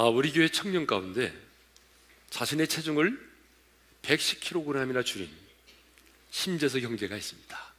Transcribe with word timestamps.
아, 0.00 0.04
우리 0.04 0.32
교회 0.32 0.48
청년 0.48 0.86
가운데 0.86 1.30
자신의 2.30 2.68
체중을 2.68 3.20
110kg이나 4.00 5.04
줄인 5.04 5.30
심재석 6.30 6.80
형제가 6.80 7.18
있습니다. 7.18 7.72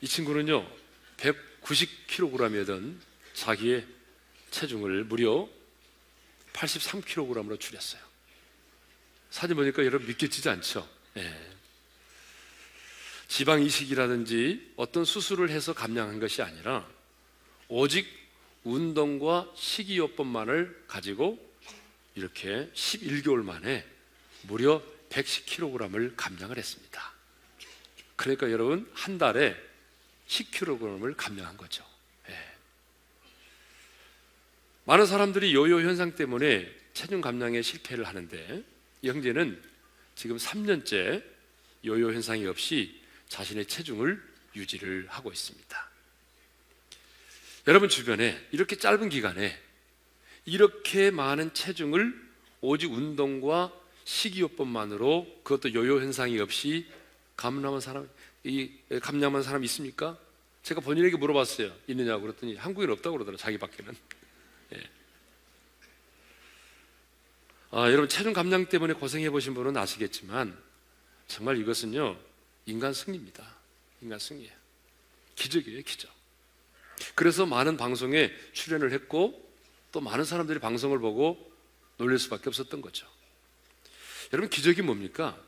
이 0.00 0.08
친구는요, 0.08 0.66
190kg이던 1.18 2.96
자기의 3.34 3.86
체중을 4.50 5.04
무려 5.04 5.46
83kg으로 6.54 7.60
줄였어요. 7.60 8.00
사진 9.28 9.54
보니까 9.56 9.84
여러분 9.84 10.06
믿겨지지 10.08 10.48
않죠? 10.48 10.88
예. 11.18 11.50
지방 13.28 13.62
이식이라든지 13.62 14.72
어떤 14.76 15.04
수술을 15.04 15.50
해서 15.50 15.74
감량한 15.74 16.20
것이 16.20 16.40
아니라 16.40 16.88
오직 17.68 18.19
운동과 18.64 19.50
식이요법만을 19.54 20.84
가지고 20.86 21.38
이렇게 22.14 22.68
11개월 22.74 23.42
만에 23.42 23.84
무려 24.42 24.82
110kg을 25.10 26.12
감량을 26.16 26.56
했습니다. 26.58 27.12
그러니까 28.16 28.50
여러분 28.50 28.88
한 28.94 29.16
달에 29.18 29.56
10kg을 30.28 31.14
감량한 31.16 31.56
거죠. 31.56 31.84
예. 32.28 32.34
많은 34.84 35.06
사람들이 35.06 35.54
요요 35.54 35.80
현상 35.80 36.14
때문에 36.14 36.70
체중 36.92 37.20
감량에 37.20 37.62
실패를 37.62 38.06
하는데 38.06 38.62
영재는 39.02 39.60
지금 40.14 40.36
3년째 40.36 41.24
요요 41.86 42.12
현상이 42.12 42.46
없이 42.46 43.00
자신의 43.28 43.66
체중을 43.66 44.22
유지를 44.54 45.06
하고 45.08 45.32
있습니다. 45.32 45.89
여러분 47.66 47.88
주변에 47.88 48.38
이렇게 48.52 48.76
짧은 48.76 49.08
기간에 49.08 49.58
이렇게 50.44 51.10
많은 51.10 51.52
체중을 51.52 52.28
오직 52.62 52.90
운동과 52.92 53.72
식이요법만으로 54.04 55.40
그것도 55.44 55.74
요요 55.74 56.00
현상이 56.00 56.40
없이 56.40 56.86
감남한 57.36 57.80
사람 57.80 58.08
이 58.44 58.70
감량한 59.02 59.42
사람 59.42 59.62
있습니까? 59.64 60.18
제가 60.62 60.80
본인에게 60.80 61.16
물어봤어요. 61.16 61.72
있느냐고 61.88 62.22
그랬더니 62.22 62.56
한국인 62.56 62.90
없다고 62.90 63.16
그러더라. 63.16 63.36
자기 63.36 63.58
밖에는. 63.58 63.94
예. 64.74 64.90
아, 67.70 67.90
여러분 67.90 68.08
체중 68.08 68.32
감량 68.32 68.66
때문에 68.68 68.94
고생해 68.94 69.30
보신 69.30 69.54
분은 69.54 69.76
아시겠지만 69.76 70.56
정말 71.28 71.58
이것은요 71.58 72.18
인간 72.66 72.94
승리입니다. 72.94 73.46
인간 74.02 74.18
승리예요. 74.18 74.52
기적이에요, 75.36 75.82
기적. 75.82 76.10
그래서 77.14 77.46
많은 77.46 77.76
방송에 77.76 78.30
출연을 78.52 78.92
했고 78.92 79.48
또 79.92 80.00
많은 80.00 80.24
사람들이 80.24 80.58
방송을 80.58 80.98
보고 80.98 81.38
놀릴 81.96 82.18
수밖에 82.18 82.44
없었던 82.48 82.80
거죠. 82.80 83.06
여러분 84.32 84.48
기적이 84.48 84.82
뭡니까? 84.82 85.38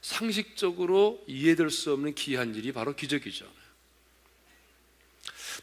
상식적으로 0.00 1.22
이해될 1.26 1.70
수 1.70 1.92
없는 1.92 2.14
기이한 2.14 2.54
일이 2.54 2.72
바로 2.72 2.94
기적이죠. 2.94 3.48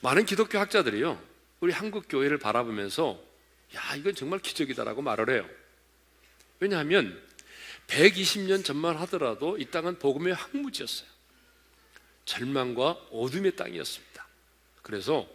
많은 0.02 0.25
기독교 0.25 0.58
학자들이요. 0.58 1.22
우리 1.59 1.73
한국 1.73 2.05
교회를 2.09 2.39
바라보면서 2.39 3.22
야, 3.76 3.95
이건 3.95 4.16
정말 4.16 4.39
기적이다라고 4.39 5.02
말을 5.02 5.30
해요. 5.31 5.48
왜냐하면 6.59 7.22
120년 7.88 8.64
전만 8.66 8.95
하더라도 9.00 9.58
이 9.58 9.66
땅은 9.66 10.00
복음의 10.00 10.33
황무지였어요. 10.33 11.08
절망과 12.26 12.92
어둠의 13.11 13.55
땅이었습니다. 13.55 14.11
그래서 14.82 15.27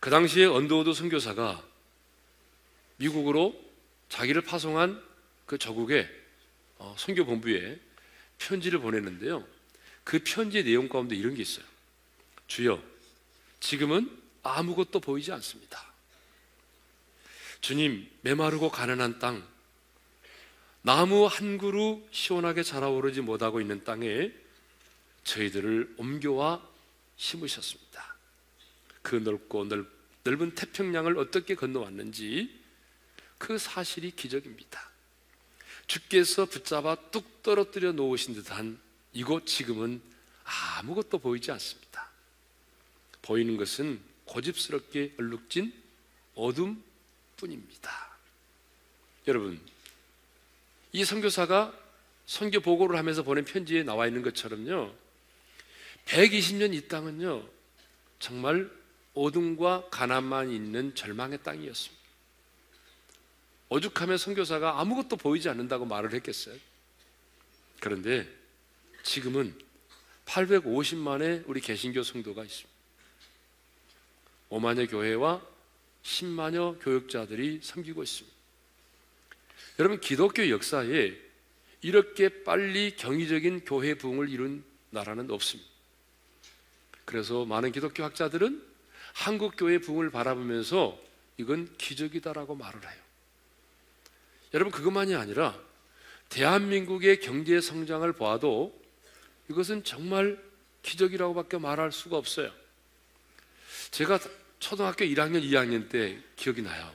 그 0.00 0.10
당시에 0.10 0.44
언더우드 0.44 0.92
선교사가 0.92 1.62
미국으로 2.96 3.54
자기를 4.08 4.42
파송한 4.42 5.02
그 5.46 5.58
저국의 5.58 6.08
어, 6.78 6.94
선교 6.98 7.24
본부에 7.24 7.80
편지를 8.38 8.78
보냈는데요. 8.80 9.44
그 10.04 10.20
편지의 10.24 10.64
내용 10.64 10.88
가운데 10.88 11.16
이런 11.16 11.34
게 11.34 11.42
있어요. 11.42 11.64
주여, 12.46 12.82
지금은 13.60 14.10
아무것도 14.42 15.00
보이지 15.00 15.32
않습니다. 15.32 15.92
주님, 17.60 18.08
메마르고 18.20 18.70
가난한 18.70 19.18
땅, 19.18 19.42
나무 20.82 21.26
한 21.26 21.58
그루 21.58 22.06
시원하게 22.12 22.62
자라오르지 22.62 23.22
못하고 23.22 23.60
있는 23.60 23.82
땅에 23.82 24.30
저희들을 25.24 25.94
옮겨와 25.96 26.62
심으셨습니다. 27.16 28.15
그 29.06 29.14
넓고 29.14 29.66
넓, 29.68 29.86
넓은 30.24 30.50
태평양을 30.56 31.16
어떻게 31.16 31.54
건너왔는지 31.54 32.52
그 33.38 33.56
사실이 33.56 34.10
기적입니다. 34.16 34.90
주께서 35.86 36.44
붙잡아 36.44 36.96
뚝 37.12 37.44
떨어뜨려 37.44 37.92
놓으신 37.92 38.34
듯한 38.34 38.80
이곳 39.12 39.46
지금은 39.46 40.02
아무것도 40.44 41.18
보이지 41.18 41.52
않습니다. 41.52 42.10
보이는 43.22 43.56
것은 43.56 44.00
고집스럽게 44.24 45.14
얼룩진 45.20 45.72
어둠 46.34 46.82
뿐입니다. 47.36 48.16
여러분, 49.28 49.60
이 50.90 51.04
선교사가 51.04 51.72
선교 52.26 52.58
보고를 52.58 52.98
하면서 52.98 53.22
보낸 53.22 53.44
편지에 53.44 53.84
나와 53.84 54.08
있는 54.08 54.22
것처럼요. 54.22 54.92
120년 56.06 56.74
이 56.74 56.88
땅은요. 56.88 57.48
정말 58.18 58.68
어둠과 59.16 59.88
가난만 59.90 60.50
있는 60.50 60.94
절망의 60.94 61.42
땅이었습니다. 61.42 61.96
오죽하면 63.70 64.18
선교사가 64.18 64.78
아무것도 64.80 65.16
보이지 65.16 65.48
않는다고 65.48 65.86
말을 65.86 66.12
했겠어요. 66.12 66.54
그런데 67.80 68.28
지금은 69.02 69.58
850만의 70.26 71.44
우리 71.46 71.60
개신교 71.60 72.02
성도가 72.02 72.44
있습니다. 72.44 72.70
5만여 74.50 74.88
교회와 74.90 75.40
10만여 76.02 76.80
교역자들이 76.82 77.60
섬기고 77.62 78.02
있습니다. 78.02 78.36
여러분 79.78 79.98
기독교 80.00 80.48
역사에 80.48 81.12
이렇게 81.80 82.44
빨리 82.44 82.94
경이적인 82.96 83.64
교회 83.64 83.94
부흥을 83.94 84.28
이룬 84.28 84.62
나라는 84.90 85.30
없습니다. 85.30 85.70
그래서 87.06 87.44
많은 87.46 87.72
기독교 87.72 88.04
학자들은 88.04 88.75
한국 89.16 89.54
교회 89.56 89.78
부흥을 89.78 90.10
바라보면서 90.10 91.00
이건 91.38 91.74
기적이다라고 91.78 92.54
말을 92.54 92.82
해요. 92.84 93.02
여러분 94.52 94.70
그것만이 94.70 95.14
아니라 95.14 95.58
대한민국의 96.28 97.20
경제 97.20 97.58
성장을 97.62 98.10
보도 98.12 98.78
이것은 99.48 99.84
정말 99.84 100.38
기적이라고밖에 100.82 101.56
말할 101.56 101.92
수가 101.92 102.18
없어요. 102.18 102.52
제가 103.90 104.18
초등학교 104.58 105.06
1학년, 105.06 105.42
2학년 105.42 105.88
때 105.88 106.20
기억이 106.36 106.60
나요. 106.62 106.92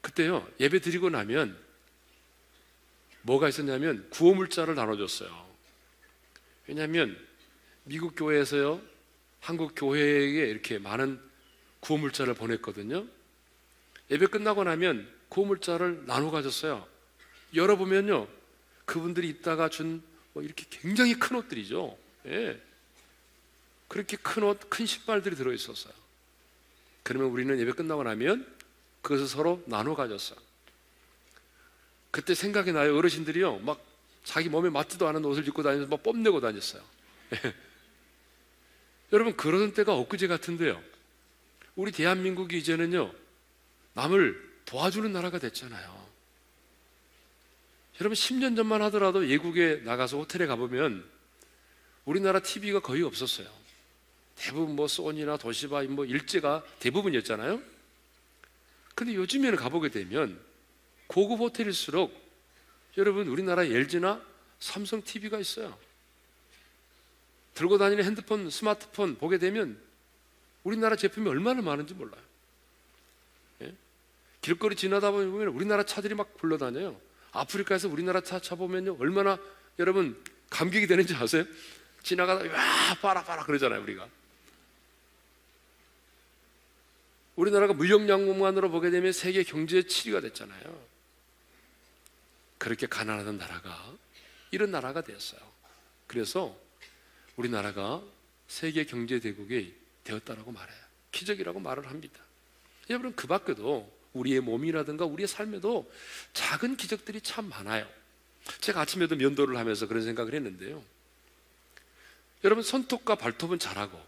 그때요, 0.00 0.46
예배 0.58 0.80
드리고 0.80 1.10
나면 1.10 1.56
뭐가 3.22 3.46
있었냐면 3.50 4.08
구호물자를 4.08 4.74
나눠줬어요. 4.74 5.48
왜냐하면 6.66 7.14
미국 7.84 8.12
교회에서요, 8.16 8.80
한국 9.40 9.72
교회에 9.76 10.48
이렇게 10.48 10.78
많은 10.78 11.20
구호물자를 11.80 12.34
보냈거든요. 12.34 13.06
예배 14.10 14.26
끝나고 14.28 14.64
나면 14.64 15.10
구호물자를 15.28 16.06
나눠 16.06 16.30
가졌어요. 16.30 16.86
열어보면요. 17.54 18.26
그분들이 18.84 19.28
입다가 19.28 19.68
준뭐 19.68 20.02
이렇게 20.42 20.64
굉장히 20.70 21.18
큰 21.18 21.36
옷들이죠. 21.36 21.96
예. 22.26 22.60
그렇게 23.86 24.16
큰 24.16 24.42
옷, 24.42 24.58
큰 24.68 24.86
신발들이 24.86 25.36
들어있었어요. 25.36 25.92
그러면 27.02 27.28
우리는 27.30 27.58
예배 27.58 27.72
끝나고 27.72 28.02
나면 28.02 28.46
그것을 29.02 29.26
서로 29.26 29.62
나눠 29.66 29.94
가졌어요. 29.94 30.38
그때 32.10 32.34
생각이 32.34 32.72
나요. 32.72 32.96
어르신들이요. 32.96 33.58
막 33.60 33.82
자기 34.24 34.48
몸에 34.48 34.68
맞지도 34.68 35.06
않은 35.08 35.24
옷을 35.24 35.46
입고 35.46 35.62
다니면서 35.62 35.88
막 35.90 36.02
뽐내고 36.02 36.40
다녔어요. 36.40 36.82
예. 37.34 37.54
여러분 39.12 39.36
그러던 39.36 39.72
때가 39.72 39.94
엊그제 39.94 40.26
같은데요. 40.26 40.82
우리 41.76 41.92
대한민국이 41.92 42.58
이제는요 42.58 43.12
남을 43.94 44.48
도와주는 44.66 45.10
나라가 45.12 45.38
됐잖아요. 45.38 46.08
여러분 48.00 48.14
10년 48.14 48.54
전만 48.54 48.82
하더라도 48.82 49.20
외국에 49.20 49.76
나가서 49.84 50.18
호텔에 50.18 50.46
가보면 50.46 51.04
우리나라 52.04 52.40
TV가 52.40 52.80
거의 52.80 53.02
없었어요. 53.02 53.48
대부분 54.36 54.76
뭐 54.76 54.86
소니나 54.86 55.36
도시바 55.36 55.82
뭐 55.84 56.04
일제가 56.04 56.64
대부분이었잖아요. 56.80 57.60
근데 58.94 59.14
요즘에는 59.14 59.56
가보게 59.56 59.88
되면 59.88 60.38
고급 61.06 61.40
호텔일수록 61.40 62.12
여러분 62.98 63.28
우리나라 63.28 63.64
LG나 63.64 64.20
삼성 64.60 65.02
TV가 65.02 65.38
있어요. 65.38 65.76
들고 67.58 67.76
다니는 67.76 68.04
핸드폰, 68.04 68.48
스마트폰 68.50 69.16
보게 69.16 69.38
되면 69.38 69.76
우리나라 70.62 70.94
제품이 70.94 71.28
얼마나 71.28 71.60
많은지 71.60 71.92
몰라요. 71.94 72.22
예? 73.62 73.74
길거리 74.40 74.76
지나다 74.76 75.10
보면 75.10 75.48
우리나라 75.48 75.82
차들이 75.84 76.14
막 76.14 76.34
굴러다녀요. 76.34 77.00
아프리카에서 77.32 77.88
우리나라 77.88 78.20
차 78.20 78.38
차보면요. 78.40 78.98
얼마나 79.00 79.38
여러분 79.80 80.22
감격이 80.50 80.86
되는지 80.86 81.16
아세요? 81.16 81.42
지나가다 82.04 82.44
와 82.52 82.94
빨아 83.02 83.24
빨아 83.24 83.44
그러잖아요 83.44 83.82
우리가 83.82 84.08
우리나라가 87.36 87.74
무역양공만으로 87.74 88.70
보게 88.70 88.88
되면 88.90 89.12
세계 89.12 89.42
경제의 89.42 89.82
7위가 89.82 90.22
됐잖아요 90.22 90.82
그렇게 92.56 92.86
가난하던 92.86 93.36
나라가 93.36 93.92
이런 94.52 94.70
나라가 94.70 95.02
됐어요 95.02 95.40
그래서 96.06 96.56
우리나라가 97.38 98.02
세계 98.48 98.84
경제 98.84 99.20
대국이 99.20 99.72
되었다라고 100.02 100.50
말해요. 100.50 100.76
기적이라고 101.12 101.60
말을 101.60 101.86
합니다. 101.86 102.18
여러분 102.90 103.14
그 103.14 103.28
밖에도 103.28 103.90
우리의 104.12 104.40
몸이라든가 104.40 105.04
우리의 105.04 105.28
삶에도 105.28 105.90
작은 106.32 106.76
기적들이 106.76 107.20
참 107.20 107.48
많아요. 107.48 107.88
제가 108.60 108.80
아침에도 108.80 109.14
면도를 109.14 109.56
하면서 109.56 109.86
그런 109.86 110.02
생각을 110.02 110.34
했는데요. 110.34 110.82
여러분 112.42 112.64
손톱과 112.64 113.14
발톱은 113.14 113.60
잘하고 113.60 114.00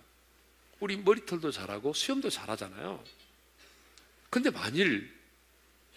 우리 0.80 0.96
머리털도 0.96 1.52
잘하고 1.52 1.92
수염도 1.94 2.30
잘하잖아요. 2.30 3.02
근데 4.28 4.50
만일 4.50 5.08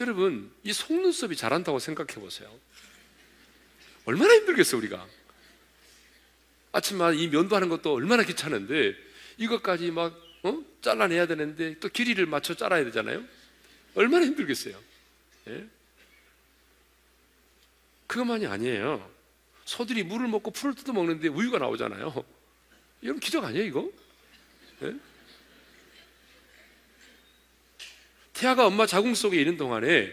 여러분 0.01 0.53
이 0.63 0.71
속눈썹이 0.71 1.35
잘한다고 1.35 1.79
생각해 1.79 2.13
보세요. 2.15 2.53
얼마나 4.05 4.35
힘들겠어 4.35 4.77
우리가. 4.77 5.03
아침마다 6.73 7.13
이 7.13 7.27
면도하는 7.27 7.69
것도 7.69 7.93
얼마나 7.93 8.23
귀찮은데 8.23 8.93
이것까지 9.37 9.91
막 9.91 10.19
어? 10.43 10.61
잘라내야 10.81 11.27
되는데 11.27 11.79
또 11.79 11.87
길이를 11.87 12.25
맞춰 12.25 12.53
잘라야 12.55 12.83
되잖아요. 12.85 13.23
얼마나 13.95 14.25
힘들겠어요. 14.25 14.75
예? 15.47 15.65
그것만이 18.07 18.47
아니에요. 18.47 19.09
소들이 19.65 20.03
물을 20.03 20.27
먹고 20.27 20.51
풀을 20.51 20.75
뜯어 20.75 20.91
먹는데 20.93 21.29
우유가 21.29 21.57
나오잖아요. 21.59 22.25
이런 23.01 23.19
기적 23.19 23.45
아니에요, 23.45 23.63
이거? 23.65 23.89
예? 24.81 24.93
태아가 28.33 28.65
엄마 28.67 28.85
자궁 28.87 29.13
속에 29.15 29.39
있는 29.39 29.55
동안에 29.57 30.11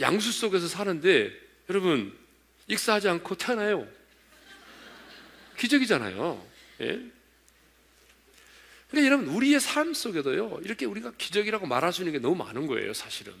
양수 0.00 0.32
속에서 0.32 0.68
사는데 0.68 1.30
여러분 1.68 2.16
익사하지 2.68 3.08
않고 3.08 3.34
태어나요. 3.34 3.86
기적이잖아요. 5.58 6.46
예? 6.80 6.84
그러니까 8.90 9.04
여러분 9.06 9.26
우리의 9.28 9.60
삶 9.60 9.92
속에도요 9.92 10.60
이렇게 10.64 10.86
우리가 10.86 11.12
기적이라고 11.18 11.66
말할 11.66 11.92
수 11.92 12.00
있는 12.00 12.12
게 12.14 12.18
너무 12.18 12.34
많은 12.36 12.66
거예요 12.66 12.94
사실은. 12.94 13.34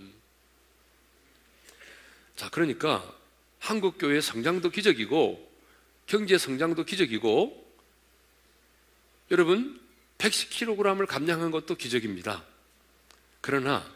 자 2.36 2.50
그러니까 2.50 3.10
한국 3.58 3.96
교회 3.98 4.20
성장도 4.20 4.68
기적이고 4.70 5.50
경제 6.06 6.36
성장도 6.36 6.84
기적이고 6.84 7.66
여러분 9.30 9.80
110kg을 10.18 11.06
감량한 11.06 11.50
것도 11.50 11.76
기적입니다. 11.76 12.44
그러나 13.40 13.90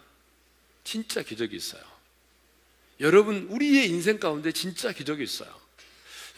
진짜 0.84 1.22
기적이 1.22 1.56
있어요. 1.56 1.82
여러분 3.00 3.46
우리의 3.50 3.88
인생 3.88 4.19
가운데 4.19 4.52
진짜 4.52 4.92
기적이 4.92 5.22
있어요. 5.24 5.61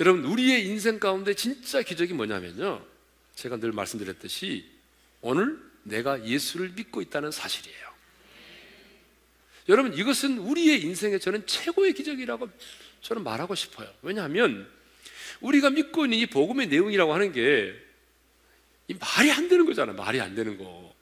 여러분 0.01 0.25
우리의 0.25 0.67
인생 0.67 0.99
가운데 0.99 1.35
진짜 1.35 1.83
기적이 1.83 2.15
뭐냐면요. 2.15 2.85
제가 3.37 3.57
늘 3.59 3.73
말씀드렸듯이 3.73 4.69
오늘 5.21 5.59
내가 5.85 6.25
예수를 6.27 6.71
믿고 6.71 7.01
있다는 7.01 7.31
사실이에요. 7.31 7.95
여러분 9.69 9.95
이것은 9.95 10.39
우리의 10.39 10.83
인생에 10.83 11.19
저는 11.19 11.47
최고의 11.47 11.95
기적이라고 11.95 12.49
저는 13.03 13.23
말하고 13.23 13.55
싶어요. 13.55 13.89
왜냐하면 14.03 14.69
우리가 15.41 15.71
믿고 15.71 16.07
있는 16.07 16.19
이 16.19 16.27
복음의 16.27 16.69
내용이라고 16.69 17.15
하는 17.15 17.33
게 17.33 17.73
말이 18.99 19.31
안 19.31 19.49
되는 19.49 19.65
거잖아요. 19.65 19.97
말이 19.97 20.21
안 20.21 20.35
되는 20.35 20.59
거. 20.59 20.95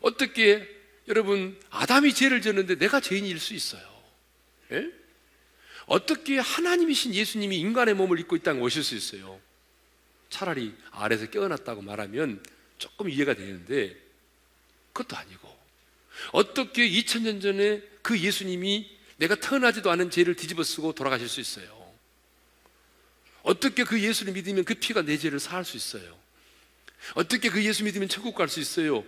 어떻게 0.00 0.66
여러분 1.08 1.58
아담이 1.70 2.14
죄를 2.14 2.40
지었는데 2.40 2.76
내가 2.76 3.00
죄인일 3.00 3.38
수 3.40 3.52
있어요. 3.52 3.82
예? 4.72 4.86
어떻게 5.86 6.38
하나님이신 6.38 7.14
예수님이 7.14 7.58
인간의 7.60 7.94
몸을 7.94 8.18
입고 8.20 8.36
이 8.36 8.38
땅에 8.40 8.60
오실 8.60 8.82
수 8.82 8.94
있어요? 8.94 9.40
차라리 10.30 10.74
아래서 10.90 11.26
깨어났다고 11.28 11.82
말하면 11.82 12.42
조금 12.78 13.08
이해가 13.10 13.34
되는데 13.34 13.94
그것도 14.92 15.16
아니고 15.16 15.54
어떻게 16.32 16.88
2000년 16.88 17.42
전에 17.42 17.82
그 18.02 18.18
예수님이 18.18 18.90
내가 19.18 19.34
태어나지도 19.34 19.90
않은 19.92 20.10
죄를 20.10 20.36
뒤집어 20.36 20.62
쓰고 20.62 20.92
돌아가실 20.92 21.28
수 21.28 21.40
있어요? 21.40 21.82
어떻게 23.42 23.84
그 23.84 24.02
예수를 24.02 24.32
믿으면 24.32 24.64
그 24.64 24.74
피가 24.74 25.02
내 25.02 25.18
죄를 25.18 25.38
사할 25.38 25.64
수 25.64 25.76
있어요? 25.76 26.16
어떻게 27.14 27.50
그 27.50 27.62
예수 27.64 27.84
믿으면 27.84 28.08
천국 28.08 28.34
갈 28.34 28.48
수 28.48 28.58
있어요? 28.60 29.04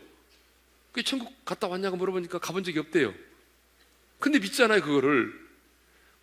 그 0.92 1.02
천국 1.02 1.42
갔다 1.46 1.66
왔냐고 1.66 1.96
물어보니까 1.96 2.38
가본 2.38 2.62
적이 2.62 2.80
없대요. 2.80 3.14
근데 4.18 4.38
믿잖아요, 4.38 4.82
그거를. 4.82 5.45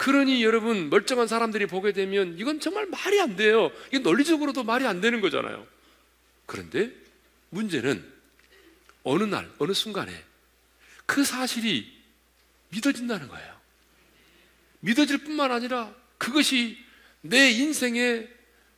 그러니 0.04 0.44
여러분 0.44 0.90
멀쩡한 0.90 1.30
사람들이 1.30 1.66
보게 1.66 1.94
되면 1.94 2.36
이건 2.38 2.60
정말 2.60 2.86
말이 2.88 3.22
안 3.22 3.38
돼요. 3.38 3.72
이게 3.88 4.00
논리적으로도 4.00 4.66
말이 4.66 4.86
안 4.86 5.00
되는 5.00 5.22
거잖아요. 5.22 5.66
그런데 6.46 6.92
문제는 7.52 8.04
어느 9.04 9.24
날 9.24 9.50
어느 9.60 9.72
순간에 9.72 10.12
그 11.06 11.24
사실이 11.24 11.90
믿어진다는 12.72 13.30
거예요. 13.30 13.56
믿어질 14.82 15.20
뿐만 15.20 15.54
아니라 15.54 15.90
그것이 16.18 16.78
내 17.22 17.52
인생의 17.52 18.28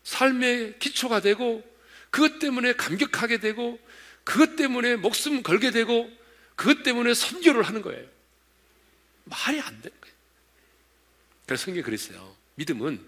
삶의 0.03 0.77
기초가 0.77 1.21
되고 1.21 1.63
그것 2.11 2.37
때문에 2.37 2.73
감격하게 2.73 3.39
되고 3.39 3.79
그것 4.23 4.55
때문에 4.57 4.95
목숨 4.95 5.41
걸게 5.41 5.71
되고 5.71 6.07
그것 6.55 6.83
때문에 6.83 7.15
선교를 7.15 7.63
하는 7.63 7.81
거예요. 7.81 8.05
말이 9.23 9.59
안 9.59 9.81
돼. 9.81 9.89
그래서 11.45 11.65
성경에 11.65 11.83
그랬어요. 11.83 12.35
믿음은 12.55 12.99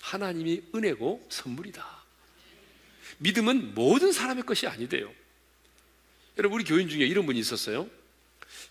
하나님이 0.00 0.62
은혜고 0.74 1.26
선물이다. 1.28 2.04
믿음은 3.18 3.74
모든 3.74 4.12
사람의 4.12 4.44
것이 4.44 4.66
아니대요. 4.66 5.12
여러분, 6.38 6.58
우리 6.60 6.64
교인 6.64 6.88
중에 6.88 7.04
이런 7.04 7.26
분이 7.26 7.38
있었어요. 7.38 7.88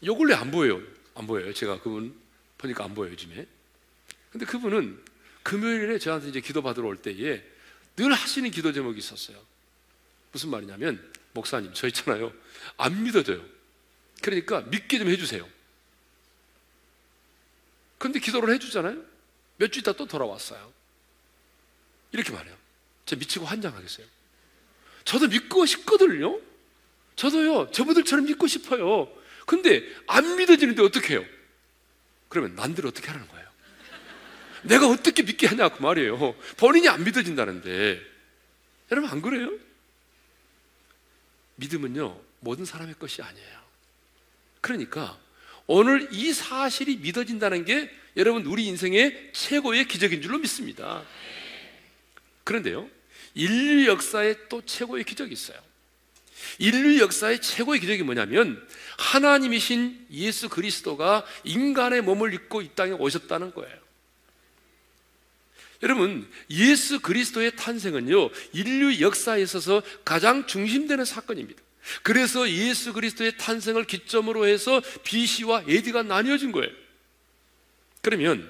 요 0.06 0.16
근래 0.18 0.34
안 0.36 0.52
보여요. 0.52 0.82
안 1.16 1.28
보여요. 1.28 1.54
제가 1.54 1.82
그분 1.82 2.16
보니까 2.58 2.84
안 2.86 2.94
보여요, 2.94 3.12
요즘에. 3.14 3.46
근데 4.32 4.46
그분은 4.46 5.00
금요일에 5.44 6.00
저한테 6.00 6.30
이제 6.30 6.40
기도 6.42 6.62
받으러 6.62 6.88
올 6.88 6.98
때에 7.02 7.44
늘 7.96 8.12
하시는 8.14 8.50
기도 8.52 8.72
제목이 8.74 8.98
있었어요. 9.00 9.38
무슨 10.32 10.50
말이냐면, 10.50 11.02
목사님, 11.34 11.72
저 11.74 11.88
있잖아요. 11.88 12.34
안 12.78 13.04
믿어져요. 13.04 13.44
그러니까 14.22 14.62
믿게 14.62 14.98
좀 14.98 15.10
해주세요. 15.10 15.48
근데 18.04 18.20
기도를 18.20 18.54
해주잖아요. 18.56 19.02
몇 19.56 19.72
주 19.72 19.80
있다 19.80 19.94
또 19.94 20.06
돌아왔어요. 20.06 20.74
이렇게 22.12 22.34
말해요. 22.34 22.54
저 23.06 23.16
미치고 23.16 23.46
환장하겠어요. 23.46 24.06
저도 25.06 25.30
믿고 25.30 25.66
싶거든요. 25.66 26.38
저도요, 27.16 27.72
저분들처럼 27.72 28.26
믿고 28.26 28.46
싶어요. 28.48 29.08
근데 29.46 29.86
안 30.08 30.36
믿어지는데 30.36 30.82
어떻게 30.84 31.14
해요? 31.16 31.26
그러면 32.28 32.56
난들 32.56 32.86
어떻게 32.86 33.08
하라는 33.08 33.26
거예요? 33.30 33.48
내가 34.64 34.90
어떻게 34.90 35.24
믿게 35.24 35.48
하냐, 35.48 35.70
그 35.70 35.82
말이에요. 35.82 36.36
본인이 36.58 36.90
안 36.90 37.06
믿어진다는데. 37.06 38.02
여러분, 38.92 39.10
안 39.10 39.22
그래요? 39.22 39.50
믿음은요, 41.56 42.20
모든 42.42 42.66
사람의 42.66 42.96
것이 43.00 43.22
아니에요. 43.22 43.64
그러니까 44.60 45.18
오늘 45.68 46.10
이 46.12 46.34
사실이 46.34 46.98
믿어진다는 46.98 47.66
게 47.66 47.90
여러분 48.18 48.46
우리 48.46 48.66
인생의 48.66 49.32
최고의 49.34 49.88
기적인 49.88 50.22
줄로 50.22 50.38
믿습니다. 50.40 51.04
그런데요. 52.44 52.90
인류 53.34 53.88
역사에 53.88 54.36
또 54.50 54.62
최고의 54.66 55.06
기적이 55.06 55.34
있어요. 55.34 55.58
인류 56.60 57.00
역사의 57.00 57.42
최고의 57.42 57.80
기적이 57.80 58.04
뭐냐면 58.04 58.64
하나님이신 58.98 60.08
예수 60.12 60.50
그리스도가 60.50 61.26
인간의 61.46 62.02
몸을 62.02 62.34
입고 62.34 62.62
이 62.62 62.70
땅에 62.76 62.92
오셨다는 62.92 63.54
거예요. 63.54 63.84
여러분, 65.84 66.30
예수 66.50 67.00
그리스도의 67.02 67.58
탄생은요, 67.58 68.30
인류 68.54 69.02
역사에 69.02 69.42
있어서 69.42 69.82
가장 70.06 70.46
중심되는 70.48 71.04
사건입니다. 71.04 71.63
그래서 72.04 72.50
예수 72.50 72.94
그리스도의 72.94 73.38
탄생을 73.38 73.84
기점으로 73.86 74.48
해서 74.48 74.82
BC와 75.04 75.64
AD가 75.68 76.04
나뉘어진 76.04 76.52
거예요. 76.52 76.72
그러면 78.02 78.50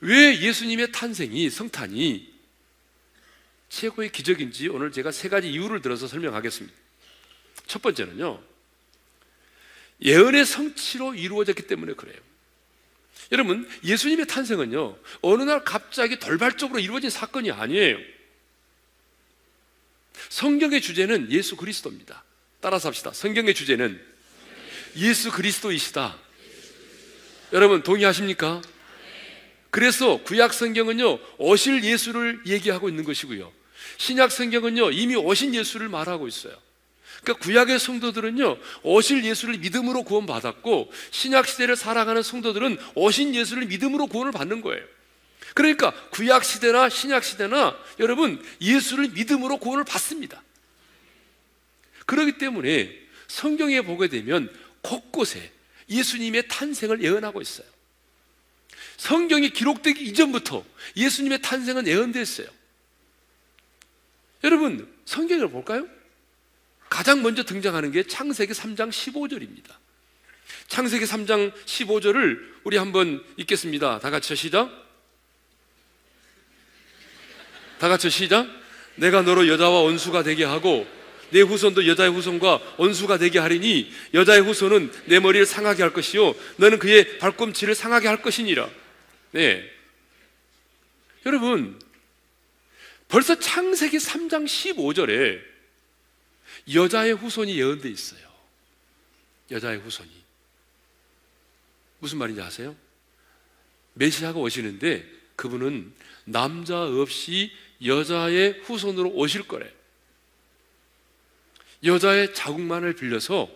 왜 0.00 0.40
예수님의 0.40 0.92
탄생이 0.92 1.50
성탄이 1.50 2.30
최고의 3.68 4.10
기적인지 4.12 4.68
오늘 4.68 4.92
제가 4.92 5.10
세 5.12 5.28
가지 5.28 5.50
이유를 5.50 5.82
들어서 5.82 6.06
설명하겠습니다. 6.06 6.76
첫 7.66 7.82
번째는요. 7.82 8.42
예언의 10.02 10.46
성취로 10.46 11.14
이루어졌기 11.14 11.66
때문에 11.66 11.94
그래요. 11.94 12.16
여러분, 13.32 13.68
예수님의 13.84 14.26
탄생은요. 14.26 14.98
어느 15.22 15.42
날 15.42 15.62
갑자기 15.64 16.18
돌발적으로 16.18 16.80
이루어진 16.80 17.10
사건이 17.10 17.52
아니에요. 17.52 17.96
성경의 20.30 20.80
주제는 20.80 21.30
예수 21.30 21.54
그리스도입니다. 21.56 22.24
따라서 22.60 22.88
합시다. 22.88 23.12
성경의 23.12 23.54
주제는 23.54 24.00
예수 24.98 25.30
그리스도이시다. 25.30 26.14
여러분 27.52 27.82
동의하십니까? 27.82 28.60
그래서 29.70 30.18
구약 30.18 30.52
성경은요, 30.52 31.18
오실 31.38 31.84
예수를 31.84 32.40
얘기하고 32.46 32.88
있는 32.88 33.04
것이고요. 33.04 33.50
신약 33.96 34.30
성경은요, 34.30 34.90
이미 34.90 35.16
오신 35.16 35.54
예수를 35.54 35.88
말하고 35.88 36.28
있어요. 36.28 36.52
그러니까 37.22 37.44
구약의 37.46 37.78
성도들은요, 37.78 38.56
오실 38.82 39.24
예수를 39.24 39.58
믿음으로 39.58 40.02
구원받았고, 40.02 40.90
신약 41.12 41.46
시대를 41.46 41.76
살아가는 41.76 42.20
성도들은 42.22 42.78
오신 42.94 43.34
예수를 43.34 43.66
믿음으로 43.66 44.06
구원을 44.06 44.32
받는 44.32 44.60
거예요. 44.60 44.82
그러니까 45.54 45.92
구약 46.10 46.44
시대나 46.44 46.88
신약 46.88 47.24
시대나 47.24 47.76
여러분 47.98 48.40
예수를 48.60 49.08
믿음으로 49.08 49.56
구원을 49.58 49.84
받습니다. 49.84 50.42
그렇기 52.10 52.38
때문에 52.38 52.92
성경에 53.28 53.82
보게 53.82 54.08
되면 54.08 54.52
곳곳에 54.82 55.52
예수님의 55.88 56.48
탄생을 56.48 57.04
예언하고 57.04 57.40
있어요. 57.40 57.66
성경이 58.96 59.50
기록되기 59.50 60.02
이전부터 60.06 60.64
예수님의 60.96 61.40
탄생은 61.40 61.86
예언됐어요. 61.86 62.48
여러분, 64.42 64.92
성경을 65.04 65.50
볼까요? 65.50 65.86
가장 66.88 67.22
먼저 67.22 67.44
등장하는 67.44 67.92
게 67.92 68.02
창세기 68.02 68.52
3장 68.54 68.90
15절입니다. 68.90 69.70
창세기 70.66 71.04
3장 71.04 71.52
15절을 71.64 72.36
우리 72.64 72.76
한번 72.76 73.22
읽겠습니다. 73.36 74.00
다 74.00 74.10
같이 74.10 74.34
시작. 74.34 74.68
다 77.78 77.88
같이 77.88 78.10
시작. 78.10 78.48
내가 78.96 79.22
너로 79.22 79.46
여자와 79.46 79.82
원수가 79.82 80.24
되게 80.24 80.42
하고 80.44 80.84
내 81.30 81.40
후손도 81.40 81.86
여자의 81.86 82.10
후손과 82.12 82.74
원수가 82.76 83.18
되게 83.18 83.38
하리니 83.38 83.90
여자의 84.14 84.42
후손은 84.42 84.92
내 85.06 85.20
머리를 85.20 85.46
상하게 85.46 85.82
할 85.82 85.92
것이요 85.92 86.34
너는 86.56 86.78
그의 86.78 87.18
발꿈치를 87.18 87.74
상하게 87.74 88.08
할 88.08 88.22
것이니라. 88.22 88.68
네. 89.32 89.64
여러분 91.26 91.78
벌써 93.08 93.38
창세기 93.38 93.98
3장 93.98 94.44
15절에 94.46 95.40
여자의 96.74 97.12
후손이 97.14 97.56
예언돼 97.56 97.88
있어요. 97.88 98.20
여자의 99.50 99.78
후손이 99.78 100.10
무슨 101.98 102.18
말인지 102.18 102.40
아세요? 102.40 102.74
메시아가 103.94 104.38
오시는데 104.38 105.04
그분은 105.36 105.92
남자 106.24 106.82
없이 106.84 107.50
여자의 107.84 108.60
후손으로 108.64 109.10
오실 109.10 109.48
거래. 109.48 109.70
여자의 111.84 112.34
자국만을 112.34 112.94
빌려서 112.94 113.48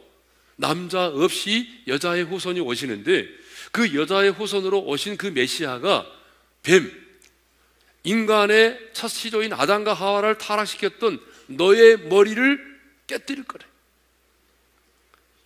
남자 0.56 1.06
없이 1.06 1.68
여자의 1.88 2.24
후손이 2.24 2.60
오시는데 2.60 3.26
그 3.72 3.94
여자의 3.94 4.30
후손으로 4.30 4.80
오신 4.82 5.16
그 5.16 5.26
메시아가 5.26 6.06
뱀, 6.62 6.90
인간의 8.04 8.78
첫 8.92 9.08
시조인 9.08 9.52
아담과 9.52 9.92
하와를 9.92 10.38
타락시켰던 10.38 11.18
너의 11.48 11.98
머리를 11.98 12.74
깨뜨릴 13.06 13.44
거래. 13.44 13.64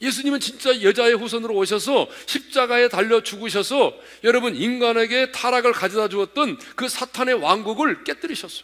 예수님은 0.01 0.39
진짜 0.39 0.81
여자의 0.83 1.15
후손으로 1.15 1.55
오셔서 1.55 2.07
십자가에 2.27 2.89
달려 2.89 3.23
죽으셔서 3.23 3.93
여러분 4.23 4.55
인간에게 4.55 5.33
타락을 5.33 5.73
가져다 5.73 6.09
주었던 6.09 6.57
그 6.77 6.89
사탄의 6.89 7.35
왕국을 7.35 8.05
깨뜨리셨어 8.05 8.63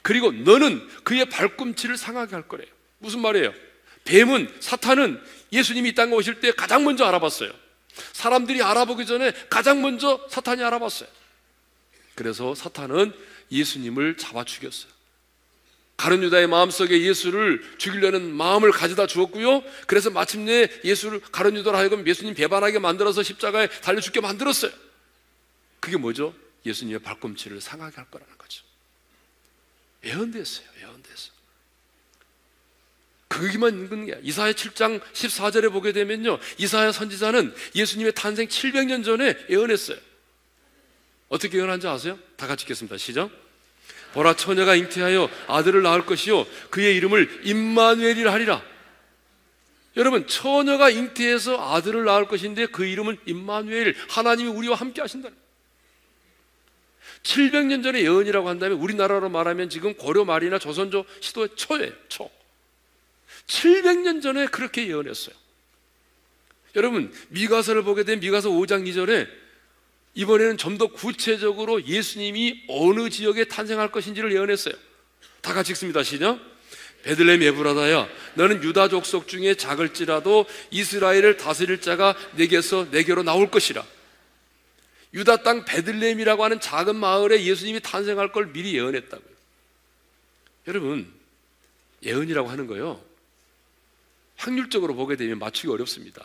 그리고 0.00 0.32
너는 0.32 0.80
그의 1.04 1.26
발꿈치를 1.26 1.98
상하게 1.98 2.34
할 2.36 2.48
거래. 2.48 2.64
무슨 3.02 3.20
말이에요? 3.20 3.52
뱀은 4.04 4.56
사탄은 4.60 5.20
예수님이 5.52 5.90
이 5.90 5.94
땅에 5.94 6.12
오실 6.14 6.40
때 6.40 6.52
가장 6.52 6.84
먼저 6.84 7.04
알아봤어요. 7.04 7.50
사람들이 8.14 8.62
알아보기 8.62 9.04
전에 9.04 9.32
가장 9.50 9.82
먼저 9.82 10.24
사탄이 10.30 10.64
알아봤어요. 10.64 11.08
그래서 12.14 12.54
사탄은 12.54 13.12
예수님을 13.50 14.16
잡아 14.16 14.44
죽였어요. 14.44 14.90
가른 15.98 16.22
유다의 16.22 16.46
마음속에 16.46 17.02
예수를 17.02 17.62
죽이려는 17.78 18.32
마음을 18.34 18.70
가져다 18.72 19.06
주었고요. 19.06 19.62
그래서 19.86 20.10
마침내 20.10 20.68
예수를 20.84 21.20
가른 21.20 21.54
유다로 21.56 21.76
하여금 21.76 22.06
예수님 22.06 22.34
배반하게 22.34 22.78
만들어서 22.78 23.22
십자가에 23.22 23.68
달려 23.80 24.00
죽게 24.00 24.20
만들었어요. 24.20 24.72
그게 25.80 25.96
뭐죠? 25.96 26.34
예수님의 26.64 27.00
발꿈치를 27.00 27.60
상하게 27.60 27.96
할 27.96 28.10
거라는 28.10 28.34
거죠. 28.38 28.64
예언됐어요. 30.04 30.66
예언됐어요. 30.80 31.41
그기만 33.32 33.72
읽는 33.74 34.06
게 34.06 34.18
이사야 34.22 34.52
7장 34.52 35.00
14절에 35.14 35.72
보게 35.72 35.92
되면요. 35.92 36.38
이사야 36.58 36.92
선지자는 36.92 37.54
예수님의 37.74 38.12
탄생 38.14 38.46
700년 38.46 39.02
전에 39.02 39.34
예언했어요. 39.48 39.96
어떻게 41.30 41.56
예언한지 41.56 41.88
아세요? 41.88 42.18
다 42.36 42.46
같이 42.46 42.64
읽겠습니다. 42.64 42.98
시작. 42.98 43.30
보라 44.12 44.36
처녀가 44.36 44.74
잉태하여 44.74 45.30
아들을 45.48 45.80
낳을 45.82 46.04
것이요 46.04 46.46
그의 46.68 46.94
이름을 46.96 47.40
임마누엘이라 47.44 48.30
하리라. 48.30 48.62
여러분 49.96 50.26
처녀가 50.26 50.90
잉태해서 50.90 51.74
아들을 51.74 52.04
낳을 52.04 52.26
것인데 52.28 52.66
그 52.66 52.84
이름은 52.84 53.16
임마누엘 53.24 53.94
하나님이 54.10 54.50
우리와 54.50 54.76
함께 54.76 55.00
하신다. 55.00 55.30
700년 57.22 57.82
전에 57.82 58.02
예언이라고 58.02 58.46
한다면 58.46 58.78
우리나라로 58.78 59.30
말하면 59.30 59.70
지금 59.70 59.94
고려 59.94 60.26
말이나 60.26 60.58
조선조 60.58 61.06
시도의 61.22 61.48
초예요. 61.56 61.92
초. 62.10 62.30
700년 63.46 64.22
전에 64.22 64.46
그렇게 64.46 64.86
예언했어요. 64.88 65.34
여러분, 66.76 67.12
미가서를 67.28 67.82
보게 67.82 68.04
된 68.04 68.20
미가서 68.20 68.50
5장 68.50 68.88
2절에 68.88 69.28
이번에는 70.14 70.58
좀 70.58 70.78
더 70.78 70.86
구체적으로 70.88 71.84
예수님이 71.84 72.64
어느 72.68 73.08
지역에 73.10 73.44
탄생할 73.44 73.92
것인지를 73.92 74.32
예언했어요. 74.32 74.74
다 75.42 75.52
같이 75.52 75.72
읽습니다. 75.72 76.02
시작. 76.02 76.38
베들레헴 77.02 77.56
브라다야 77.56 78.08
너는 78.34 78.62
유다 78.62 78.88
족속 78.88 79.26
중에 79.26 79.56
작을지라도 79.56 80.46
이스라엘을 80.70 81.36
다스릴 81.36 81.80
자가 81.80 82.16
내게서 82.36 82.88
내게로 82.90 83.22
나올 83.22 83.50
것이라. 83.50 83.84
유다 85.14 85.42
땅베들레이라고 85.42 86.44
하는 86.44 86.58
작은 86.60 86.96
마을에 86.96 87.44
예수님이 87.44 87.80
탄생할 87.80 88.32
걸 88.32 88.52
미리 88.52 88.74
예언했다고요. 88.74 89.32
여러분, 90.68 91.12
예언이라고 92.04 92.48
하는 92.48 92.66
거요. 92.66 93.02
확률적으로 94.42 94.94
보게 94.94 95.16
되면 95.16 95.38
맞추기 95.38 95.68
어렵습니다. 95.68 96.24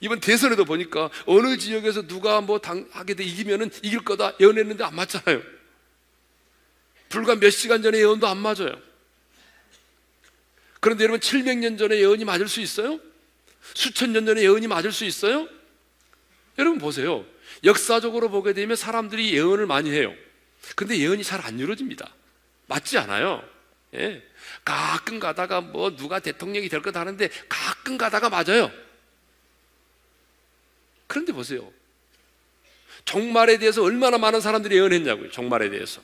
이번 0.00 0.20
대선에도 0.20 0.64
보니까 0.64 1.10
어느 1.26 1.56
지역에서 1.56 2.06
누가 2.06 2.40
뭐 2.40 2.58
당하게 2.60 3.14
돼 3.14 3.24
이기면은 3.24 3.70
이길 3.82 4.04
거다 4.04 4.34
예언했는데 4.40 4.84
안 4.84 4.94
맞잖아요. 4.94 5.42
불과 7.08 7.34
몇 7.36 7.50
시간 7.50 7.82
전에 7.82 7.98
예언도 7.98 8.26
안 8.26 8.36
맞아요. 8.38 8.76
그런데 10.80 11.04
여러분 11.04 11.20
700년 11.20 11.78
전에 11.78 11.96
예언이 11.96 12.24
맞을 12.24 12.46
수 12.48 12.60
있어요? 12.60 13.00
수천 13.74 14.12
년 14.12 14.26
전에 14.26 14.42
예언이 14.42 14.68
맞을 14.68 14.92
수 14.92 15.04
있어요? 15.04 15.48
여러분 16.58 16.78
보세요. 16.78 17.24
역사적으로 17.64 18.28
보게 18.30 18.52
되면 18.52 18.76
사람들이 18.76 19.32
예언을 19.32 19.66
많이 19.66 19.90
해요. 19.90 20.14
근데 20.74 20.98
예언이 20.98 21.24
잘 21.24 21.40
안 21.40 21.58
이루어집니다. 21.58 22.12
맞지 22.66 22.98
않아요. 22.98 23.42
예. 23.94 24.22
가끔 24.64 25.20
가다가 25.20 25.60
뭐 25.60 25.94
누가 25.94 26.18
대통령이 26.18 26.68
될 26.68 26.82
것 26.82 26.94
하는데 26.96 27.28
가끔 27.48 27.96
가다가 27.96 28.28
맞아요. 28.28 28.70
그런데 31.06 31.32
보세요. 31.32 31.72
종말에 33.04 33.58
대해서 33.58 33.82
얼마나 33.82 34.18
많은 34.18 34.40
사람들이 34.40 34.74
예언했냐고요. 34.76 35.30
종말에 35.30 35.70
대해서. 35.70 36.02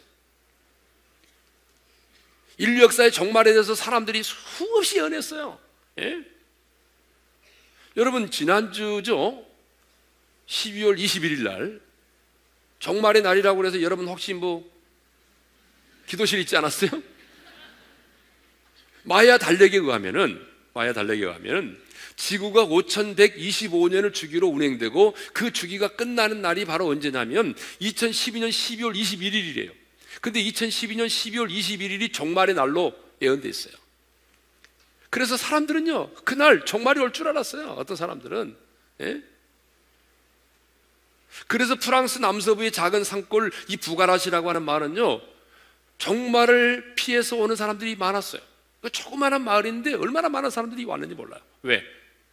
인류 2.59 2.83
역사의 2.83 3.11
종말에 3.11 3.53
대해서 3.53 3.75
사람들이 3.75 4.23
수없이 4.23 4.99
예언했어요. 4.99 5.59
예? 5.99 6.23
여러분 7.97 8.31
지난주죠. 8.31 9.45
12월 10.47 10.99
21일 10.99 11.43
날 11.45 11.81
종말의 12.79 13.23
날이라고 13.23 13.67
해서 13.67 13.83
여러분 13.83 14.07
혹시 14.09 14.35
뭐 14.35 14.71
기도실 16.07 16.39
있지 16.41 16.57
않았어요? 16.57 16.91
마야 19.05 19.39
달력에 19.39 19.77
의하면은 19.79 20.41
마야 20.75 20.93
달력에 20.93 21.21
의하면은 21.21 21.81
지구가 22.17 22.67
5125년을 22.67 24.13
주기로 24.15 24.49
운행되고 24.49 25.15
그 25.33 25.53
주기가 25.53 25.89
끝나는 25.97 26.43
날이 26.43 26.65
바로 26.65 26.87
언제냐면 26.89 27.55
2012년 27.81 28.49
12월 28.51 28.95
21일이래요. 28.95 29.73
근데 30.21 30.41
2012년 30.43 31.07
12월 31.07 31.51
21일이 31.51 32.13
종말의 32.13 32.55
날로 32.55 32.95
예언되어 33.21 33.49
있어요. 33.51 33.75
그래서 35.11 35.37
사람들은요, 35.37 36.15
그날 36.25 36.65
종말이 36.65 37.01
올 37.01 37.13
줄 37.13 37.29
알았어요. 37.29 37.71
어떤 37.71 37.97
사람들은. 37.97 38.57
예? 39.01 39.23
그래서 41.49 41.75
프랑스 41.75 42.19
남서부의 42.19 42.71
작은 42.71 43.05
산골 43.05 43.51
이 43.69 43.77
부가라시라고 43.79 44.51
하는 44.51 44.63
말은요 44.65 45.23
종말을 45.99 46.93
피해서 46.95 47.37
오는 47.37 47.57
사람들이 47.57 47.97
많았어요. 47.97 48.41
그 48.83 48.91
조그마한 48.91 49.43
마을인데 49.43 49.95
얼마나 49.95 50.29
많은 50.29 50.51
사람들이 50.51 50.85
왔는지 50.85 51.15
몰라요. 51.15 51.41
왜? 51.63 51.83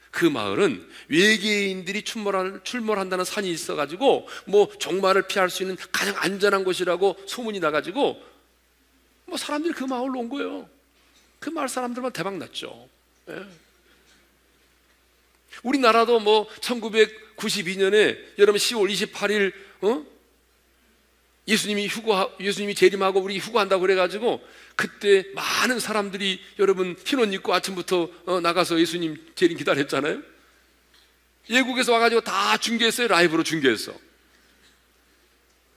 그 0.10 0.26
마을은 0.26 0.88
외계인들이 1.10 2.02
출몰한, 2.04 2.62
다는 3.10 3.24
산이 3.24 3.50
있어가지고 3.52 4.28
뭐 4.46 4.68
종말을 4.80 5.28
피할 5.28 5.52
수 5.52 5.62
있는 5.62 5.78
가장 5.92 6.16
안전한 6.18 6.64
곳이라고 6.64 7.16
소문이 7.28 7.60
나가지고 7.60 8.20
뭐 9.26 9.38
사람들이 9.38 9.74
그 9.76 9.84
마을로 9.84 10.20
온 10.22 10.30
거예요. 10.30 10.68
그 11.40 11.52
마을 11.52 11.70
사람들만 11.70 12.12
대박 12.14 12.36
났죠. 12.40 12.90
예. 13.30 13.44
우리나라도 15.62 16.20
뭐 16.20 16.50
1992년에 16.56 18.18
여러분 18.40 18.58
10월 18.58 18.92
28일 19.12 19.54
어? 19.82 20.04
예수님이 21.48 21.88
휴거 21.88 22.36
예수님이 22.40 22.74
재림하고 22.76 23.20
우리 23.22 23.38
휴거한다고 23.40 23.82
그래가지고 23.82 24.44
그때 24.80 25.30
많은 25.34 25.78
사람들이 25.80 26.40
여러분 26.58 26.96
흰 27.06 27.20
옷 27.20 27.34
입고 27.34 27.54
아침부터 27.54 28.10
어, 28.26 28.40
나가서 28.40 28.80
예수님 28.80 29.18
재림 29.36 29.58
기다렸잖아요. 29.58 30.22
예국에서 31.50 31.92
와가지고 31.92 32.22
다 32.22 32.56
중계했어요. 32.58 33.10
라이브로 33.10 33.44
중계했어. 33.44 33.94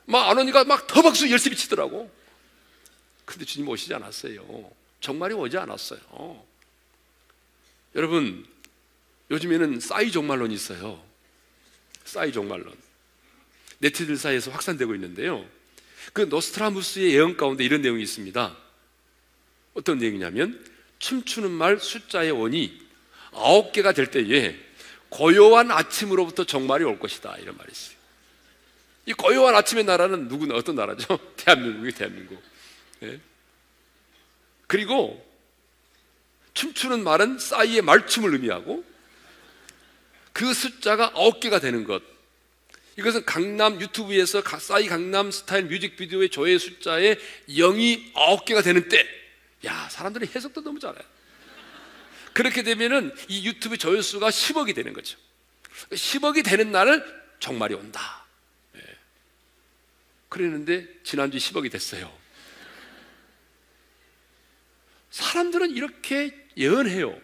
막 0.07 0.29
안 0.29 0.39
오니까 0.39 0.63
막 0.65 0.87
더박수 0.87 1.31
열심히 1.33 1.57
치더라고. 1.57 2.13
근데 3.25 3.45
주님 3.45 3.69
오시지 3.69 3.93
않았어요. 3.95 4.71
정말이 5.01 5.33
오지 5.35 5.57
않았어요. 5.59 5.99
여러분, 7.97 8.47
요즘에는 9.33 9.81
싸이 9.81 10.13
종말론이 10.13 10.55
있어요. 10.55 11.03
싸이 12.05 12.31
종말론. 12.33 12.73
네티즌 13.79 14.15
사이에서 14.17 14.51
확산되고 14.53 14.95
있는데요. 14.97 15.45
그 16.13 16.21
노스트라무스의 16.23 17.15
예언 17.15 17.37
가운데 17.37 17.65
이런 17.65 17.81
내용이 17.83 18.01
있습니다. 18.03 18.57
어떤 19.75 20.03
얘기냐면 20.03 20.63
춤추는 20.99 21.51
말 21.51 21.79
숫자의 21.79 22.33
원이 22.33 22.81
아홉 23.33 23.73
개가 23.73 23.93
될 23.93 24.11
때에 24.11 24.57
고요한 25.09 25.71
아침으로부터 25.71 26.45
정말이 26.45 26.85
올 26.85 26.99
것이다 26.99 27.37
이런 27.39 27.57
말이 27.57 27.71
있어요. 27.73 27.97
이 29.07 29.13
고요한 29.13 29.55
아침의 29.57 29.85
나라는 29.85 30.29
누구나 30.29 30.55
어떤 30.55 30.77
나라죠? 30.77 31.19
대한민국이 31.37 31.93
대한민국. 31.93 32.41
예. 33.03 33.19
그리고 34.67 35.27
춤추는 36.55 37.03
말은 37.03 37.39
싸이의 37.39 37.83
말춤을 37.83 38.33
의미하고 38.35 38.85
그 40.33 40.55
숫자가 40.55 41.13
아홉 41.15 41.41
개가 41.41 41.59
되는 41.61 41.85
것. 41.85 42.03
이것은 42.99 43.25
강남 43.25 43.81
유튜브에서 43.81 44.43
싸이 44.43 44.87
강남 44.87 45.31
스타일 45.31 45.65
뮤직비디오의 45.65 46.29
조회 46.29 46.59
숫자에 46.59 47.17
0이 47.49 48.13
아홉 48.15 48.45
개가 48.45 48.61
되는 48.63 48.89
때 48.89 49.05
야, 49.67 49.89
사람들이 49.91 50.29
해석도 50.35 50.63
너무 50.63 50.81
잘해. 50.81 50.99
그렇게 52.33 52.63
되면은 52.63 53.15
이 53.29 53.47
유튜브 53.47 53.77
조회수가 53.77 54.29
10억이 54.29 54.75
되는 54.75 54.93
거죠. 54.93 55.19
10억이 55.91 56.45
되는 56.45 56.73
날을 56.73 57.05
정말이 57.39 57.75
온다. 57.75 58.25
예. 58.77 58.81
그랬는데 60.29 60.87
지난주 61.05 61.39
10억이 61.39 61.71
됐어요. 61.71 62.13
사람들은 65.11 65.71
이렇게 65.71 66.35
예언해요. 66.57 67.17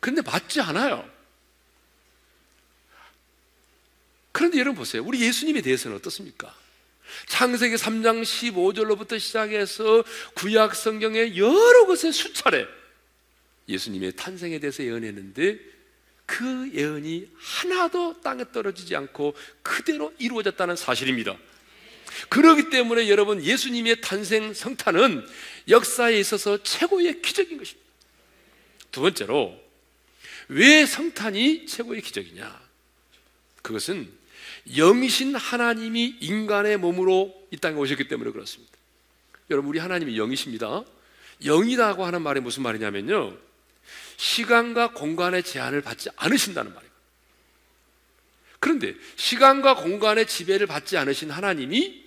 근데 0.00 0.20
맞지 0.22 0.60
않아요. 0.60 1.08
그런데 4.32 4.58
여러분 4.58 4.78
보세요. 4.78 5.02
우리 5.02 5.20
예수님에 5.22 5.60
대해서는 5.62 5.96
어떻습니까? 5.96 6.54
창세기 7.26 7.74
3장 7.76 8.22
15절로부터 8.22 9.18
시작해서 9.18 10.04
구약 10.34 10.74
성경의 10.74 11.36
여러 11.36 11.84
곳에 11.86 12.12
수차례 12.12 12.66
예수님의 13.68 14.16
탄생에 14.16 14.58
대해서 14.58 14.82
예언했는데 14.82 15.58
그 16.26 16.70
예언이 16.74 17.28
하나도 17.36 18.20
땅에 18.20 18.44
떨어지지 18.52 18.94
않고 18.96 19.34
그대로 19.62 20.12
이루어졌다는 20.18 20.76
사실입니다. 20.76 21.36
그러기 22.28 22.70
때문에 22.70 23.08
여러분 23.08 23.42
예수님의 23.42 24.00
탄생 24.00 24.52
성탄은 24.52 25.26
역사에 25.68 26.18
있어서 26.20 26.62
최고의 26.62 27.22
기적인 27.22 27.58
것입니다. 27.58 27.88
두 28.92 29.00
번째로 29.02 29.58
왜 30.48 30.84
성탄이 30.84 31.66
최고의 31.66 32.02
기적이냐? 32.02 32.60
그것은 33.62 34.19
영이신 34.68 35.34
하나님이 35.36 36.16
인간의 36.20 36.76
몸으로 36.78 37.34
이 37.50 37.56
땅에 37.56 37.76
오셨기 37.76 38.08
때문에 38.08 38.30
그렇습니다. 38.30 38.72
여러분, 39.50 39.68
우리 39.70 39.78
하나님이 39.78 40.16
영이십니다. 40.16 40.84
영이라고 41.44 42.04
하는 42.04 42.22
말이 42.22 42.40
무슨 42.40 42.62
말이냐면요. 42.62 43.36
시간과 44.18 44.92
공간의 44.92 45.42
제한을 45.42 45.80
받지 45.80 46.08
않으신다는 46.16 46.72
말이에요. 46.72 46.90
그런데 48.60 48.94
시간과 49.16 49.76
공간의 49.76 50.26
지배를 50.26 50.66
받지 50.66 50.98
않으신 50.98 51.30
하나님이 51.30 52.04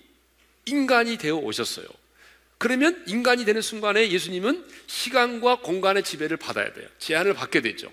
인간이 0.66 1.18
되어 1.18 1.36
오셨어요. 1.36 1.86
그러면 2.58 3.02
인간이 3.08 3.44
되는 3.44 3.60
순간에 3.60 4.08
예수님은 4.10 4.64
시간과 4.86 5.60
공간의 5.60 6.04
지배를 6.04 6.36
받아야 6.36 6.72
돼요. 6.72 6.88
제한을 6.98 7.34
받게 7.34 7.60
되죠. 7.60 7.92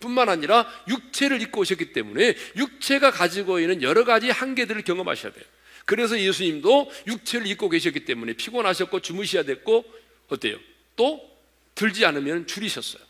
뿐만 0.00 0.28
아니라 0.28 0.66
육체를 0.88 1.40
입고 1.42 1.60
오셨기 1.62 1.92
때문에 1.92 2.34
육체가 2.56 3.10
가지고 3.10 3.60
있는 3.60 3.82
여러 3.82 4.04
가지 4.04 4.30
한계들을 4.30 4.82
경험하셔야 4.82 5.32
돼요. 5.32 5.44
그래서 5.84 6.18
예수님도 6.18 6.90
육체를 7.06 7.46
입고 7.46 7.68
계셨기 7.68 8.04
때문에 8.04 8.34
피곤하셨고 8.34 9.00
주무셔야 9.00 9.42
됐고 9.42 9.84
어때요? 10.28 10.58
또 10.96 11.30
들지 11.74 12.04
않으면 12.06 12.46
줄이셨어요. 12.46 13.02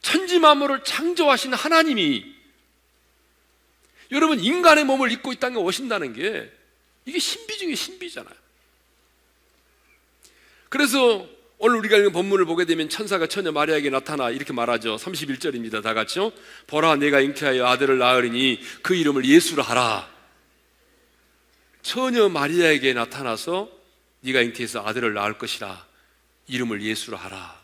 천지 0.00 0.38
만물을 0.38 0.84
창조하신 0.84 1.54
하나님이 1.54 2.24
여러분 4.10 4.40
인간의 4.40 4.84
몸을 4.84 5.10
입고 5.12 5.32
이 5.32 5.36
땅에 5.36 5.56
오신다는 5.56 6.12
게 6.12 6.50
이게 7.06 7.18
신비 7.18 7.56
중에 7.58 7.74
신비잖아요. 7.74 8.34
그래서 10.68 11.28
오늘 11.64 11.78
우리가 11.78 11.96
읽은 11.96 12.10
본문을 12.10 12.44
보게 12.44 12.64
되면 12.64 12.88
천사가 12.88 13.28
처녀 13.28 13.52
마리아에게 13.52 13.88
나타나 13.88 14.30
이렇게 14.30 14.52
말하죠. 14.52 14.96
31절입니다. 14.96 15.80
다 15.80 15.94
같이요. 15.94 16.32
보라 16.66 16.96
내가 16.96 17.20
잉태하여 17.20 17.64
아들을 17.64 17.98
낳으리니 17.98 18.58
그 18.82 18.96
이름을 18.96 19.24
예수로 19.24 19.62
하라. 19.62 20.10
처녀 21.80 22.28
마리아에게 22.28 22.94
나타나서 22.94 23.70
네가 24.22 24.40
잉태해서 24.40 24.84
아들을 24.84 25.14
낳을 25.14 25.38
것이라 25.38 25.86
이름을 26.48 26.82
예수로 26.82 27.16
하라. 27.16 27.56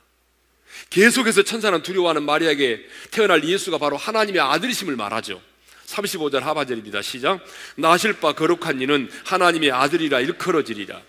계속해서 0.91 1.43
천사는 1.43 1.83
두려워하는 1.83 2.23
마리아에게 2.23 2.81
태어날 3.11 3.43
예수가 3.43 3.79
바로 3.79 3.97
하나님의 3.97 4.41
아들이심을 4.41 4.95
말하죠. 4.95 5.43
35절 5.87 6.43
하반절입니다. 6.43 7.03
시작. 7.03 7.45
나실 7.75 8.21
바 8.21 8.33
거룩한 8.33 8.81
이는 8.81 9.11
하나님의 9.25 9.73
아들이라 9.73 10.21
일컬어지리라. 10.21 11.03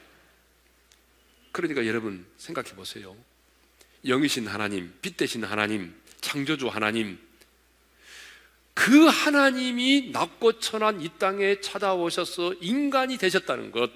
그러니까 1.52 1.86
여러분 1.88 2.26
생각해 2.38 2.72
보세요. 2.72 3.16
영이신 4.06 4.48
하나님, 4.48 4.94
빛 5.02 5.18
대신 5.18 5.44
하나님, 5.44 5.94
창조주 6.22 6.68
하나님, 6.68 7.20
그 8.74 9.06
하나님이 9.08 10.12
낮고 10.12 10.60
천한 10.60 11.02
이 11.02 11.10
땅에 11.18 11.60
찾아오셔서 11.60 12.54
인간이 12.62 13.18
되셨다는 13.18 13.72
것. 13.72 13.92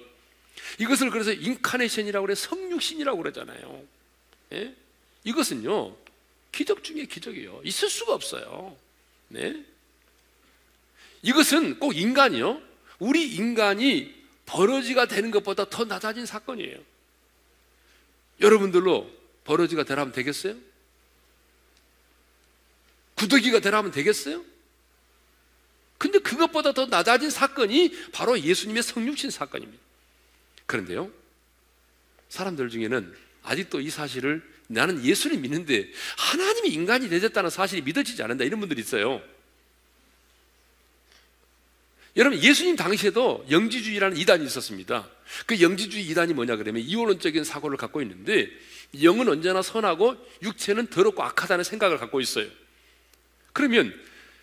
이것을 0.78 1.10
그래서 1.10 1.32
인카네이션이라고 1.32 2.26
그래, 2.26 2.34
성육신이라고 2.34 3.16
그러잖아요. 3.18 3.82
예? 4.52 4.74
이것은요, 5.24 5.96
기적 6.52 6.84
중에 6.84 7.06
기적이에요. 7.06 7.62
있을 7.64 7.88
수가 7.88 8.14
없어요. 8.14 8.76
네? 9.28 9.64
이것은 11.22 11.78
꼭 11.80 11.96
인간이요. 11.96 12.60
우리 12.98 13.26
인간이 13.34 14.14
버러지가 14.44 15.06
되는 15.06 15.30
것보다 15.30 15.68
더 15.70 15.86
낮아진 15.86 16.26
사건이에요. 16.26 16.76
여러분들로 18.40 19.10
버러지가 19.44 19.84
되라면 19.84 20.12
되겠어요? 20.12 20.54
구더기가 23.16 23.60
되라면 23.60 23.92
되겠어요? 23.92 24.44
근데 25.98 26.18
그것보다 26.18 26.72
더 26.72 26.86
낮아진 26.86 27.30
사건이 27.30 28.10
바로 28.12 28.38
예수님의 28.38 28.82
성육신 28.82 29.30
사건입니다. 29.30 29.82
그런데요, 30.66 31.10
사람들 32.28 32.68
중에는 32.68 33.14
아직도 33.42 33.80
이 33.80 33.90
사실을 33.90 34.42
나는 34.66 35.04
예수를 35.04 35.36
믿는데 35.38 35.90
하나님이 36.18 36.70
인간이 36.70 37.08
되셨다는 37.08 37.50
사실이 37.50 37.82
믿어지지 37.82 38.22
않는다 38.22 38.44
이런 38.44 38.60
분들이 38.60 38.80
있어요. 38.80 39.22
여러분 42.16 42.38
예수님 42.40 42.76
당시에도 42.76 43.44
영지주의라는 43.50 44.16
이단이 44.16 44.44
있었습니다. 44.46 45.08
그 45.46 45.60
영지주의 45.60 46.06
이단이 46.08 46.32
뭐냐 46.34 46.56
그러면 46.56 46.82
이원론적인 46.82 47.42
사고를 47.42 47.76
갖고 47.76 48.00
있는데 48.02 48.48
영은 49.02 49.28
언제나 49.28 49.62
선하고 49.62 50.16
육체는 50.42 50.86
더럽고 50.88 51.24
악하다는 51.24 51.64
생각을 51.64 51.98
갖고 51.98 52.20
있어요. 52.20 52.46
그러면 53.52 53.92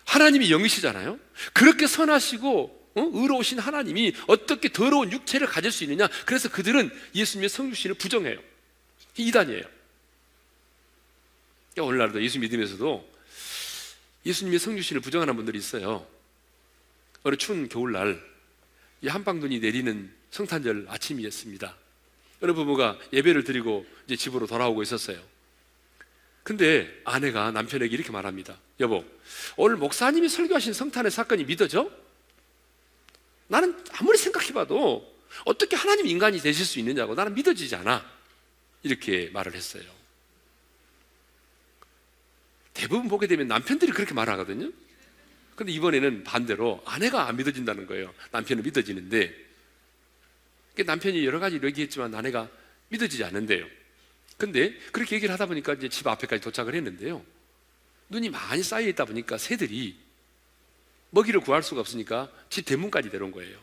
하나님이 0.04 0.50
영이시잖아요. 0.52 1.18
그렇게 1.54 1.86
선하시고 1.86 2.82
어? 2.94 3.10
의로우신 3.14 3.58
하나님이 3.58 4.12
어떻게 4.26 4.70
더러운 4.70 5.10
육체를 5.10 5.46
가질 5.46 5.72
수 5.72 5.82
있느냐? 5.84 6.08
그래서 6.26 6.50
그들은 6.50 6.90
예수님의 7.14 7.48
성육신을 7.48 7.94
부정해요. 7.94 8.36
이단이에요. 9.16 9.62
그러니까 11.74 11.82
오늘날도 11.88 12.22
예수 12.22 12.38
믿음에서도 12.38 13.10
예수님의 14.26 14.58
성육신을 14.58 15.00
부정하는 15.00 15.34
분들이 15.36 15.56
있어요. 15.56 16.06
어느 17.24 17.36
추운 17.36 17.68
겨울날 17.68 18.20
이 19.00 19.08
한방눈이 19.08 19.60
내리는 19.60 20.12
성탄절 20.30 20.86
아침이었습니다. 20.88 21.76
어느 22.42 22.52
부부가 22.52 22.98
예배를 23.12 23.44
드리고 23.44 23.86
이제 24.06 24.16
집으로 24.16 24.46
돌아오고 24.46 24.82
있었어요. 24.82 25.20
근데 26.42 26.88
아내가 27.04 27.52
남편에게 27.52 27.94
이렇게 27.94 28.10
말합니다. 28.10 28.56
여보, 28.80 29.04
오늘 29.56 29.76
목사님이 29.76 30.28
설교하신 30.28 30.72
성탄의 30.72 31.10
사건이 31.12 31.44
믿어져? 31.44 31.90
나는 33.46 33.80
아무리 33.92 34.18
생각해봐도 34.18 35.08
어떻게 35.44 35.76
하나님 35.76 36.06
인간이 36.06 36.40
되실 36.40 36.66
수 36.66 36.78
있느냐고 36.80 37.14
나는 37.14 37.34
믿어지지 37.34 37.76
않아. 37.76 38.04
이렇게 38.82 39.30
말을 39.32 39.54
했어요. 39.54 39.84
대부분 42.74 43.08
보게 43.08 43.26
되면 43.28 43.46
남편들이 43.46 43.92
그렇게 43.92 44.14
말하거든요. 44.14 44.70
근데 45.54 45.72
이번에는 45.72 46.24
반대로 46.24 46.80
아내가 46.86 47.28
안 47.28 47.36
믿어진다는 47.36 47.86
거예요. 47.86 48.12
남편은 48.30 48.62
믿어지는데. 48.62 49.34
그러니까 50.74 50.92
남편이 50.92 51.24
여러 51.26 51.38
가지 51.38 51.60
얘기했지만 51.62 52.14
아내가 52.14 52.48
믿어지지 52.88 53.24
않는데요. 53.24 53.66
근데 54.38 54.72
그렇게 54.92 55.16
얘기를 55.16 55.32
하다 55.32 55.46
보니까 55.46 55.74
이제 55.74 55.88
집 55.88 56.06
앞에까지 56.06 56.42
도착을 56.42 56.74
했는데요. 56.74 57.22
눈이 58.08 58.30
많이 58.30 58.62
쌓여 58.62 58.88
있다 58.88 59.04
보니까 59.04 59.36
새들이 59.38 59.96
먹이를 61.10 61.40
구할 61.40 61.62
수가 61.62 61.80
없으니까 61.82 62.30
집 62.48 62.64
대문까지 62.64 63.10
내려온 63.10 63.30
거예요. 63.30 63.58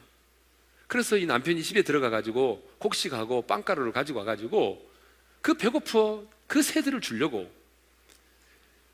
그래서 0.86 1.17
이 1.17 1.25
남편이 1.25 1.63
집에 1.63 1.82
들어가 1.82 2.10
가지고 2.10 2.62
곡식하고 2.78 3.43
빵가루를 3.43 3.91
가지고 3.91 4.19
와 4.19 4.25
가지고 4.25 4.88
그 5.41 5.56
배고프 5.56 5.99
어그 6.47 6.62
새들을 6.62 7.02
주려고 7.02 7.52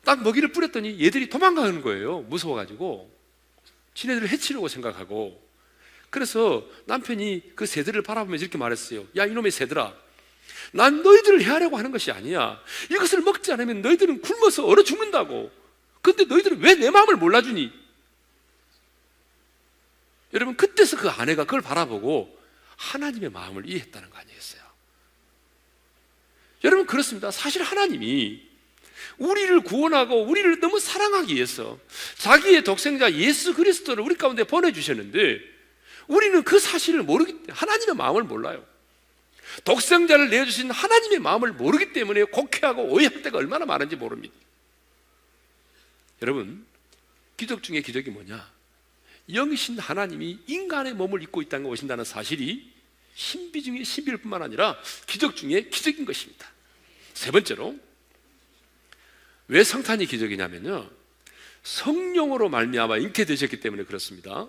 딱 0.06 0.22
먹이를 0.22 0.52
뿌렸더니 0.52 1.00
얘들이 1.04 1.28
도망가는 1.28 1.82
거예요. 1.82 2.20
무서워가지고. 2.20 3.12
지네들을 3.94 4.28
해치려고 4.28 4.68
생각하고. 4.68 5.44
그래서 6.10 6.64
남편이 6.84 7.54
그 7.56 7.66
새들을 7.66 8.00
바라보면서 8.02 8.44
이렇게 8.44 8.56
말했어요. 8.56 9.04
야, 9.16 9.26
이놈의 9.26 9.50
새들아. 9.50 9.92
난 10.72 11.02
너희들을 11.02 11.42
해하려고 11.42 11.76
하는 11.76 11.90
것이 11.90 12.12
아니야. 12.12 12.60
이것을 12.92 13.22
먹지 13.22 13.52
않으면 13.52 13.82
너희들은 13.82 14.20
굶어서 14.20 14.64
얼어 14.64 14.84
죽는다고. 14.84 15.50
근데 16.02 16.24
너희들은 16.24 16.60
왜 16.60 16.76
내 16.76 16.90
마음을 16.90 17.16
몰라주니? 17.16 17.72
여러분, 20.34 20.56
그때서 20.56 20.98
그 20.98 21.08
아내가 21.08 21.42
그걸 21.44 21.60
바라보고 21.62 22.38
하나님의 22.76 23.30
마음을 23.30 23.68
이해했다는 23.68 24.10
거 24.10 24.18
아니겠어요? 24.18 24.62
여러분, 26.62 26.86
그렇습니다. 26.86 27.32
사실 27.32 27.62
하나님이 27.64 28.46
우리를 29.18 29.60
구원하고 29.60 30.24
우리를 30.24 30.60
너무 30.60 30.78
사랑하기 30.78 31.34
위해서 31.34 31.78
자기의 32.18 32.64
독생자 32.64 33.12
예수 33.12 33.54
그리스도를 33.54 34.04
우리 34.04 34.16
가운데 34.16 34.44
보내주셨는데 34.44 35.40
우리는 36.08 36.42
그 36.42 36.58
사실을 36.58 37.02
모르기 37.02 37.32
때문에 37.32 37.52
하나님의 37.52 37.96
마음을 37.96 38.24
몰라요. 38.24 38.64
독생자를 39.64 40.28
내어주신 40.30 40.70
하나님의 40.70 41.18
마음을 41.20 41.52
모르기 41.52 41.92
때문에 41.92 42.24
곡해하고 42.24 42.82
오해할 42.84 43.22
때가 43.22 43.38
얼마나 43.38 43.64
많은지 43.64 43.96
모릅니다. 43.96 44.34
여러분, 46.22 46.64
기적 47.36 47.62
중에 47.62 47.80
기적이 47.80 48.10
뭐냐? 48.10 48.54
영신 49.34 49.78
하나님이 49.78 50.40
인간의 50.46 50.94
몸을 50.94 51.22
입고 51.22 51.42
있다는 51.42 51.68
것신다는 51.68 52.04
사실이 52.04 52.70
신비 53.14 53.62
중에 53.62 53.82
신비일 53.82 54.18
뿐만 54.18 54.42
아니라 54.42 54.78
기적 55.06 55.34
중에 55.36 55.62
기적인 55.64 56.04
것입니다. 56.04 56.46
세 57.14 57.30
번째로 57.30 57.76
왜 59.48 59.62
성탄이 59.62 60.06
기적이냐면요. 60.06 60.88
성령으로 61.62 62.48
말미암아 62.48 62.98
잉태되셨기 62.98 63.60
때문에 63.60 63.84
그렇습니다. 63.84 64.46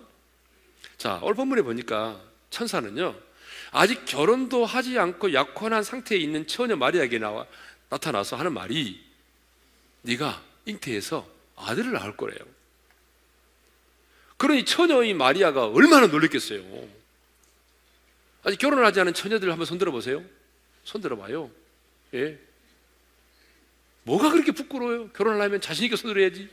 자, 0.96 1.18
오늘 1.22 1.34
본문에 1.34 1.62
보니까 1.62 2.20
천사는요. 2.50 3.14
아직 3.70 4.04
결혼도 4.06 4.64
하지 4.64 4.98
않고 4.98 5.34
약혼한 5.34 5.82
상태에 5.82 6.18
있는 6.18 6.46
처녀 6.46 6.76
마리아에게 6.76 7.18
나와 7.18 7.46
나타나서 7.90 8.36
하는 8.36 8.52
말이 8.52 9.02
네가 10.02 10.42
잉태해서 10.66 11.28
아들을 11.56 11.92
낳을 11.92 12.16
거래요. 12.16 12.38
그러니 14.36 14.64
처녀인 14.64 15.16
마리아가 15.16 15.66
얼마나 15.66 16.06
놀랬겠어요. 16.06 16.62
아직 18.44 18.58
결혼을 18.58 18.84
하지 18.84 19.00
않은 19.00 19.12
처녀들 19.12 19.50
한번 19.50 19.66
손들어 19.66 19.90
보세요. 19.90 20.22
손들어 20.84 21.16
봐요. 21.16 21.50
예. 22.14 22.38
뭐가 24.08 24.30
그렇게 24.30 24.52
부끄러워요? 24.52 25.08
결혼을 25.10 25.40
하면 25.42 25.60
자신있게 25.60 25.96
서두려야지. 25.96 26.48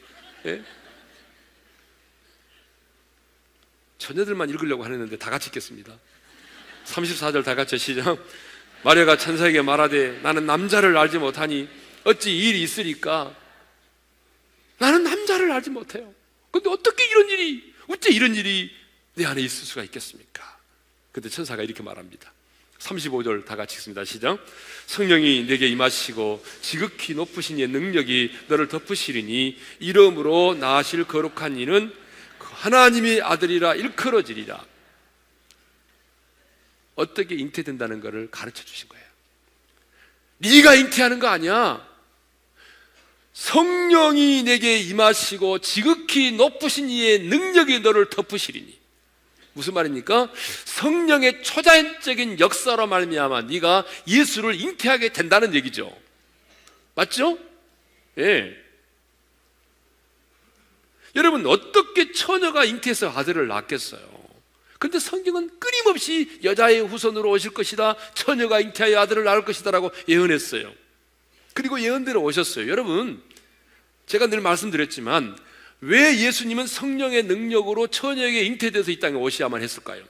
예? 0.47 0.61
처녀들만 3.97 4.49
읽으려고 4.49 4.83
하는데 4.83 5.17
다 5.17 5.29
같이 5.29 5.47
읽겠습니다. 5.47 5.97
34절 6.85 7.45
다 7.45 7.55
같이 7.55 7.77
시작. 7.77 8.19
마리아가 8.83 9.17
천사에게 9.17 9.61
말하되 9.61 10.19
나는 10.21 10.45
남자를 10.45 10.97
알지 10.97 11.17
못하니 11.17 11.69
어찌 12.03 12.37
일이 12.37 12.61
있으리까? 12.61 13.33
나는 14.77 15.03
남자를 15.03 15.49
알지 15.53 15.69
못해요. 15.69 16.13
근데 16.51 16.69
어떻게 16.69 17.05
이런 17.05 17.29
일이, 17.29 17.73
어째 17.87 18.11
이런 18.11 18.35
일이 18.35 18.69
내 19.15 19.25
안에 19.25 19.41
있을 19.41 19.65
수가 19.65 19.83
있겠습니까? 19.85 20.57
근데 21.13 21.29
천사가 21.29 21.63
이렇게 21.63 21.81
말합니다. 21.81 22.33
35절 22.85 23.45
다 23.45 23.55
같이 23.55 23.75
읽습니다. 23.77 24.05
시작. 24.05 24.37
성령이 24.87 25.47
내게 25.47 25.67
임하시고 25.67 26.43
지극히 26.61 27.15
높으신 27.15 27.57
이의 27.57 27.67
능력이 27.69 28.31
너를 28.47 28.67
덮으시리니 28.67 29.57
이름으로 29.79 30.55
나하실 30.59 31.05
거룩한 31.05 31.57
이는 31.57 31.91
그 32.37 32.47
하나님의 32.53 33.21
아들이라 33.21 33.75
일컬어지리라. 33.75 34.63
어떻게 36.95 37.35
잉태된다는 37.35 37.99
것을 37.99 38.29
가르쳐 38.31 38.63
주신 38.63 38.87
거예요. 38.89 39.03
네가 40.37 40.75
잉태하는 40.75 41.19
거 41.19 41.27
아니야. 41.27 41.85
성령이 43.33 44.43
내게 44.43 44.77
임하시고 44.79 45.59
지극히 45.59 46.31
높으신 46.33 46.89
이의 46.89 47.19
능력이 47.23 47.79
너를 47.81 48.09
덮으시리니. 48.09 48.74
무슨 49.55 49.73
말입니까? 49.73 50.29
성령의 50.65 51.41
초자연적인 51.43 52.41
역사로 52.41 52.87
말미암아 52.87 53.43
네가 53.43 53.85
예수를 54.05 54.59
잉태하게 54.59 55.13
된다는 55.13 55.55
얘기죠. 55.55 55.91
맞죠? 56.93 57.39
예. 58.17 58.53
여러분 61.15 61.45
어떻게 61.47 62.11
처녀가 62.11 62.65
잉태해서 62.65 63.11
아들을 63.15 63.47
낳겠어요? 63.47 64.01
근데 64.77 64.99
성경은 64.99 65.51
끊임없이 65.57 66.39
여자의 66.43 66.81
후손으로 66.85 67.29
오실 67.31 67.51
것이다. 67.51 67.95
처녀가 68.13 68.59
잉태하여 68.59 68.99
아들을 68.99 69.23
낳을 69.23 69.45
것이다라고 69.45 69.91
예언했어요. 70.09 70.69
그리고 71.53 71.79
예언대로 71.79 72.21
오셨어요. 72.21 72.67
여러분, 72.67 73.23
제가 74.05 74.27
늘 74.27 74.41
말씀드렸지만 74.41 75.37
왜 75.87 76.17
예수님은 76.19 76.67
성령의 76.67 77.23
능력으로 77.23 77.87
처녀에게 77.87 78.41
잉태돼서 78.43 78.91
이 78.91 78.99
땅에 78.99 79.15
오셔야만 79.15 79.61
했을까요? 79.61 80.03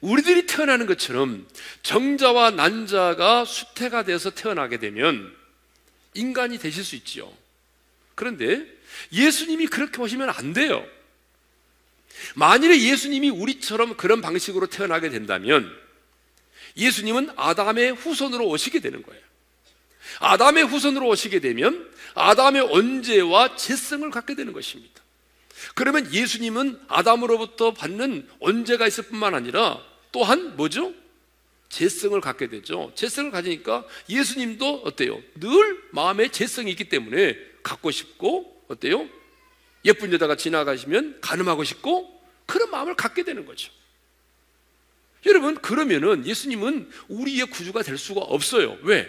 우리들이 0.00 0.46
태어나는 0.46 0.86
것처럼 0.86 1.46
정자와 1.82 2.52
난자가 2.52 3.44
수태가 3.44 4.04
돼서 4.04 4.30
태어나게 4.30 4.78
되면 4.78 5.32
인간이 6.14 6.58
되실 6.58 6.84
수 6.84 6.96
있지요. 6.96 7.32
그런데 8.16 8.64
예수님이 9.12 9.68
그렇게 9.68 10.00
오시면 10.02 10.30
안 10.30 10.52
돼요. 10.52 10.84
만일에 12.34 12.80
예수님이 12.80 13.30
우리처럼 13.30 13.96
그런 13.96 14.20
방식으로 14.20 14.66
태어나게 14.66 15.08
된다면 15.10 15.70
예수님은 16.76 17.30
아담의 17.36 17.92
후손으로 17.92 18.46
오시게 18.48 18.80
되는 18.80 19.02
거예요. 19.02 19.27
아담의 20.20 20.64
후손으로 20.64 21.06
오시게 21.08 21.40
되면 21.40 21.88
아담의 22.14 22.62
언제와 22.70 23.56
재성을 23.56 24.08
갖게 24.10 24.34
되는 24.34 24.52
것입니다. 24.52 25.00
그러면 25.74 26.12
예수님은 26.12 26.80
아담으로부터 26.88 27.72
받는 27.74 28.28
언제가 28.40 28.86
있을 28.86 29.04
뿐만 29.04 29.34
아니라 29.34 29.80
또한 30.12 30.56
뭐죠? 30.56 30.92
재성을 31.68 32.18
갖게 32.20 32.48
되죠. 32.48 32.92
재성을 32.94 33.30
가지니까 33.30 33.84
예수님도 34.08 34.82
어때요? 34.84 35.20
늘 35.36 35.78
마음에 35.90 36.28
재성이 36.28 36.70
있기 36.70 36.88
때문에 36.88 37.36
갖고 37.62 37.90
싶고 37.90 38.64
어때요? 38.68 39.06
예쁜 39.84 40.12
여자가 40.12 40.36
지나가시면 40.36 41.18
가늠하고 41.20 41.64
싶고 41.64 42.18
그런 42.46 42.70
마음을 42.70 42.96
갖게 42.96 43.22
되는 43.22 43.44
거죠. 43.44 43.70
여러분 45.26 45.56
그러면은 45.56 46.26
예수님은 46.26 46.90
우리의 47.08 47.46
구주가 47.50 47.82
될 47.82 47.98
수가 47.98 48.20
없어요. 48.22 48.78
왜? 48.82 49.06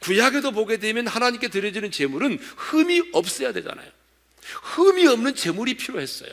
구약에도 0.00 0.52
보게 0.52 0.76
되면 0.78 1.06
하나님께 1.06 1.48
드려지는 1.48 1.90
제물은 1.90 2.38
흠이 2.56 3.10
없어야 3.12 3.52
되잖아요. 3.52 3.88
흠이 4.62 5.06
없는 5.06 5.34
제물이 5.34 5.74
필요했어요. 5.76 6.30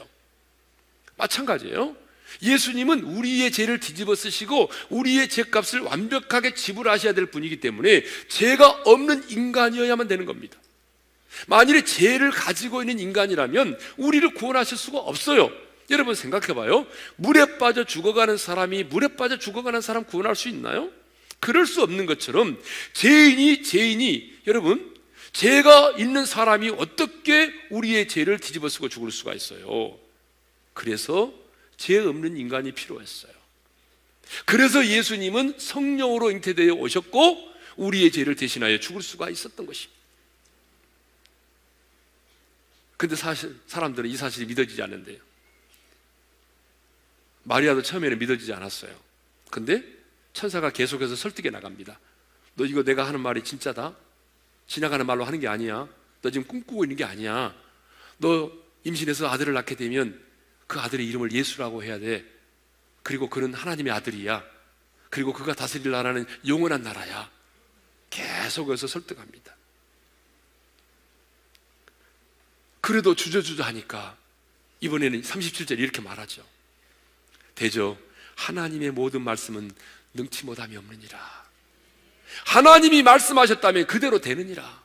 마찬가지예요. 1.18 1.96
예수님은 2.44 3.02
우리의 3.04 3.52
죄를 3.52 3.80
뒤집어 3.80 4.16
쓰시고 4.16 4.72
우리의 4.90 5.28
죄값을 5.30 5.82
완벽하게 5.82 6.54
지불하셔야 6.54 7.14
될 7.14 7.26
분이기 7.28 7.60
때문에 7.60 8.04
죄가 8.30 8.70
없는 8.86 9.30
인간이어야만 9.30 10.08
되는 10.08 10.26
겁니다. 10.26 10.58
만일에 11.48 11.84
죄를 11.84 12.32
가지고 12.32 12.82
있는 12.82 13.00
인간이라면 13.00 13.78
우리를 13.98 14.34
구원하실 14.36 14.78
수가 14.78 15.00
없어요. 15.00 15.52
여러분 15.90 16.16
생각해 16.16 16.54
봐요. 16.54 16.88
물에 17.18 17.58
빠져 17.58 17.84
죽어가는 17.84 18.38
사람이 18.38 18.86
물에 18.86 19.10
빠져 19.10 19.38
죽어가는 19.38 19.82
사람 19.82 20.06
구원할 20.06 20.36
수 20.36 20.48
있나요? 20.48 20.90
그럴 21.42 21.66
수 21.66 21.82
없는 21.82 22.06
것처럼 22.06 22.58
죄인이 22.94 23.64
죄인이 23.64 24.38
여러분 24.48 24.96
죄가 25.34 25.96
있는 25.98 26.26
사람이 26.26 26.70
어떻게 26.78 27.52
우리의 27.72 28.08
죄를 28.08 28.40
뒤집어 28.40 28.70
쓰고 28.70 28.88
죽을 28.90 29.12
수가 29.12 29.34
있어요. 29.34 29.98
그래서 30.74 31.34
죄 31.78 31.98
없는 31.98 32.38
인간이 32.38 32.74
필요했어요. 32.74 33.32
그래서 34.46 34.86
예수님은 34.86 35.56
성령으로 35.58 36.32
잉태되어 36.32 36.74
오셨고 36.74 37.52
우리의 37.78 38.12
죄를 38.12 38.36
대신하여 38.36 38.80
죽을 38.80 39.02
수가 39.02 39.30
있었던 39.30 39.66
것입니다. 39.66 40.00
근데 42.98 43.16
사실 43.16 43.56
사람들은 43.66 44.08
이 44.10 44.16
사실이 44.16 44.46
믿어지지 44.46 44.80
않는데요. 44.84 45.18
마리아도 47.44 47.82
처음에는 47.82 48.20
믿어지지 48.20 48.54
않았어요. 48.54 48.92
근데 49.50 49.84
천사가 50.34 50.70
계속해서 50.72 51.16
설득해 51.16 51.50
나갑니다. 51.50 52.00
너 52.56 52.66
이거 52.66 52.84
내가 52.84 53.06
하는 53.08 53.20
말이 53.20 53.44
진짜다? 53.44 53.96
지나가는 54.68 55.06
말로 55.06 55.24
하는 55.26 55.40
게 55.40 55.48
아니야. 55.48 55.88
너 56.22 56.30
지금 56.30 56.48
꿈꾸고 56.48 56.86
있는 56.86 56.96
게 56.98 57.04
아니야. 57.04 57.54
너 58.18 58.52
임신해서 58.84 59.30
아들을 59.30 59.54
낳게 59.54 59.76
되면 59.76 60.22
그 60.68 60.80
아들의 60.80 61.06
이름을 61.08 61.32
예수라고 61.34 61.84
해야 61.84 62.00
돼. 62.00 62.24
그리고 63.04 63.30
그는 63.30 63.54
하나님의 63.54 63.92
아들이야. 63.94 64.44
그리고 65.10 65.34
그가 65.34 65.54
다스릴 65.54 65.92
나라는 65.92 66.26
영원한 66.48 66.82
나라야. 66.82 67.30
계속해서 68.10 68.88
설득합니다. 68.88 69.56
그래도 72.80 73.14
주저주저 73.16 73.64
하니까 73.64 74.18
이번에는 74.80 75.22
37절 75.22 75.80
이렇게 75.80 76.02
말하죠. 76.02 76.46
대저 77.56 77.98
하나님의 78.36 78.92
모든 78.92 79.22
말씀은 79.22 79.70
능치 80.14 80.46
못함이 80.46 80.76
없느니라. 80.78 81.20
하나님이 82.46 83.04
말씀하셨다면 83.04 83.88
그대로 83.88 84.20
되느니라. 84.20 84.82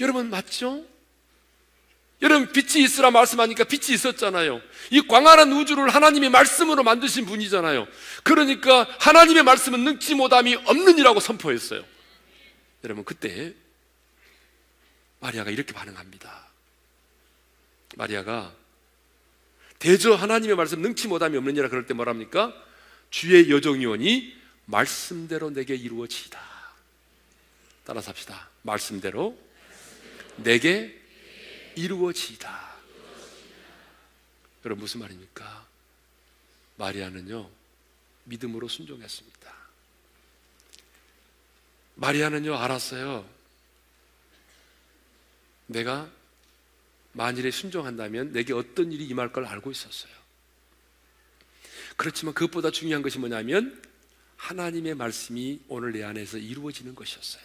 여러분 0.00 0.30
맞죠? 0.30 0.84
여러분 2.22 2.52
빛이 2.52 2.84
있으라 2.84 3.10
말씀하니까 3.10 3.64
빛이 3.64 3.92
있었잖아요. 3.94 4.60
이 4.90 5.02
광활한 5.06 5.52
우주를 5.52 5.88
하나님이 5.90 6.28
말씀으로 6.28 6.84
만드신 6.84 7.26
분이잖아요. 7.26 7.86
그러니까 8.22 8.86
하나님의 9.00 9.42
말씀은 9.42 9.80
능치 9.82 10.14
못함이 10.14 10.54
없느니라고 10.66 11.18
선포했어요. 11.18 11.84
여러분 12.84 13.04
그때 13.04 13.54
마리아가 15.18 15.50
이렇게 15.50 15.72
반응합니다. 15.72 16.46
마리아가 17.96 18.52
대저 19.80 20.14
하나님의 20.14 20.56
말씀 20.56 20.80
능치 20.80 21.08
못함이 21.08 21.36
없느니라 21.36 21.68
그럴 21.68 21.86
때 21.86 21.92
뭐랍니까? 21.94 22.54
주의 23.12 23.50
여정이원이 23.50 24.34
말씀대로 24.64 25.50
내게 25.50 25.76
이루어지이다. 25.76 26.40
따라서 27.84 28.08
합시다. 28.10 28.48
말씀대로 28.62 29.38
내게 30.36 30.98
이루어지다 31.76 32.72
여러분 34.64 34.80
무슨 34.82 35.00
말입니까? 35.00 35.66
마리아는요. 36.76 37.48
믿음으로 38.24 38.66
순종했습니다. 38.68 39.52
마리아는요 41.96 42.56
알았어요. 42.56 43.28
내가 45.66 46.10
만일에 47.12 47.50
순종한다면 47.50 48.32
내게 48.32 48.54
어떤 48.54 48.90
일이 48.90 49.04
임할 49.06 49.32
걸 49.34 49.44
알고 49.44 49.70
있었어요. 49.70 50.21
그렇지만 51.96 52.34
그것보다 52.34 52.70
중요한 52.70 53.02
것이 53.02 53.18
뭐냐면 53.18 53.80
하나님의 54.36 54.94
말씀이 54.94 55.60
오늘 55.68 55.92
내 55.92 56.02
안에서 56.02 56.38
이루어지는 56.38 56.94
것이었어요. 56.94 57.42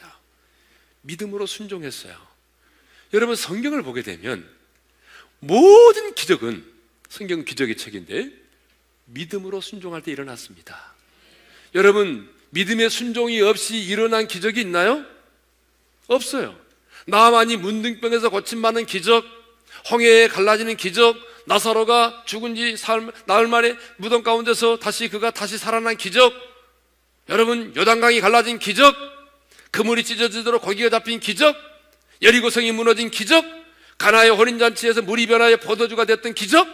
믿음으로 1.02 1.46
순종했어요. 1.46 2.16
여러분 3.14 3.36
성경을 3.36 3.84
보게 3.84 4.02
되면 4.02 4.48
모든 5.40 6.14
기적은 6.14 6.64
성경 7.10 7.46
기적의 7.46 7.78
책인데 7.78 8.32
믿음으로 9.06 9.62
순종할 9.62 10.02
때 10.02 10.12
일어났습니다. 10.12 10.94
여러분 11.76 12.30
믿음의 12.50 12.90
순종이 12.90 13.42
없이 13.42 13.78
일어난 13.78 14.28
기적이 14.28 14.62
있나요? 14.62 15.06
없어요. 16.08 16.58
나만이 17.06 17.58
문둥병에서 17.58 18.30
고침받는 18.30 18.86
기적, 18.86 19.26
홍해에 19.92 20.28
갈라지는 20.28 20.76
기적, 20.76 21.16
나사로가 21.48 22.24
죽은 22.26 22.56
지 22.56 22.76
살, 22.76 23.10
나흘 23.26 23.48
만에 23.48 23.76
무덤 23.98 24.22
가운데서 24.22 24.78
다시 24.80 25.08
그가 25.08 25.32
다시 25.32 25.58
살아난 25.58 25.96
기적, 25.96 26.34
여러분 27.30 27.74
요단강이 27.76 28.20
갈라진 28.20 28.60
기적, 28.60 28.94
그물이 29.72 30.04
찢어지도록 30.04 30.62
거기가 30.62 30.90
잡힌 30.90 31.22
기적, 31.22 31.56
여리고성이 32.22 32.74
무너진 32.74 33.10
기적, 33.10 33.46
가나의 33.98 34.32
혼인잔치에서 34.32 35.02
물이 35.04 35.28
변하여 35.28 35.56
포도주가 35.58 36.04
됐던 36.04 36.34
기적, 36.34 36.68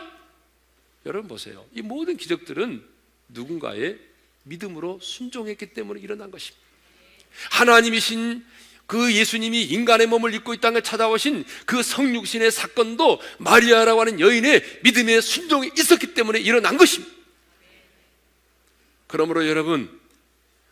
여러분 1.05 1.27
보세요. 1.27 1.67
이 1.75 1.83
모든 1.83 2.17
기적들은 2.17 2.83
누군가의 3.27 3.99
믿음으로 4.43 4.99
순종했기 5.03 5.73
때문에 5.75 6.01
일어난 6.01 6.31
것입니다. 6.31 6.59
하나님이신 7.51 8.43
그 8.85 9.13
예수님이 9.13 9.63
인간의 9.63 10.07
몸을 10.07 10.33
입고 10.33 10.53
이 10.53 10.57
땅에 10.57 10.81
찾아오신 10.81 11.45
그 11.65 11.81
성육신의 11.81 12.51
사건도 12.51 13.19
마리아라고 13.39 14.01
하는 14.01 14.19
여인의 14.19 14.79
믿음의 14.83 15.21
순종이 15.21 15.71
있었기 15.77 16.13
때문에 16.13 16.39
일어난 16.39 16.77
것입니다. 16.77 17.13
그러므로 19.07 19.47
여러분, 19.47 19.89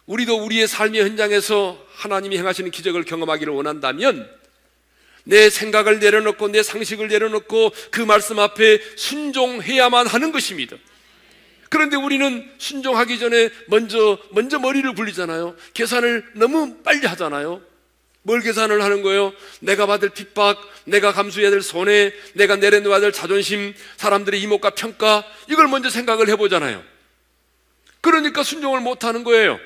우리도 0.08 0.44
우리의 0.46 0.68
삶의 0.68 1.02
현장에서 1.02 1.82
하나님이 1.94 2.38
행하시는 2.38 2.72
기적을 2.72 3.06
경험하기를 3.06 3.54
원한다면 3.54 4.30
내 5.24 5.50
생각을 5.50 6.00
내려놓고 6.00 6.48
내 6.48 6.64
상식을 6.64 7.08
내려놓고 7.08 7.72
그 7.92 8.02
말씀 8.02 8.40
앞에 8.40 8.80
순종해야만 8.98 10.08
하는 10.08 10.32
것입니다. 10.32 10.76
그런데 11.70 11.96
우리는 11.96 12.52
순종하기 12.58 13.20
전에 13.20 13.50
먼저 13.68 14.18
먼저 14.32 14.60
머리를 14.60 14.94
굴리잖아요. 14.96 15.56
계산을 15.74 16.32
너무 16.36 16.82
빨리 16.84 17.06
하잖아요. 17.06 17.62
뭘 18.24 18.42
계산을 18.42 18.82
하는 18.84 19.02
거예요? 19.02 19.34
내가 19.62 19.86
받을 19.86 20.10
핍박, 20.10 20.58
내가 20.86 21.12
감수해야 21.12 21.50
될 21.50 21.62
손해, 21.62 22.12
내가 22.36 22.56
내려놓아야 22.56 23.00
될 23.00 23.12
자존심, 23.12 23.74
사람들의 23.98 24.40
이목과 24.42 24.72
평가, 24.72 25.24
이걸 25.50 25.68
먼저 25.68 25.90
생각을 25.90 26.30
해보잖아요. 26.30 26.84
그러니까 28.02 28.44
순종을 28.44 28.80
못하는 28.80 29.24
거예요. 29.24 29.60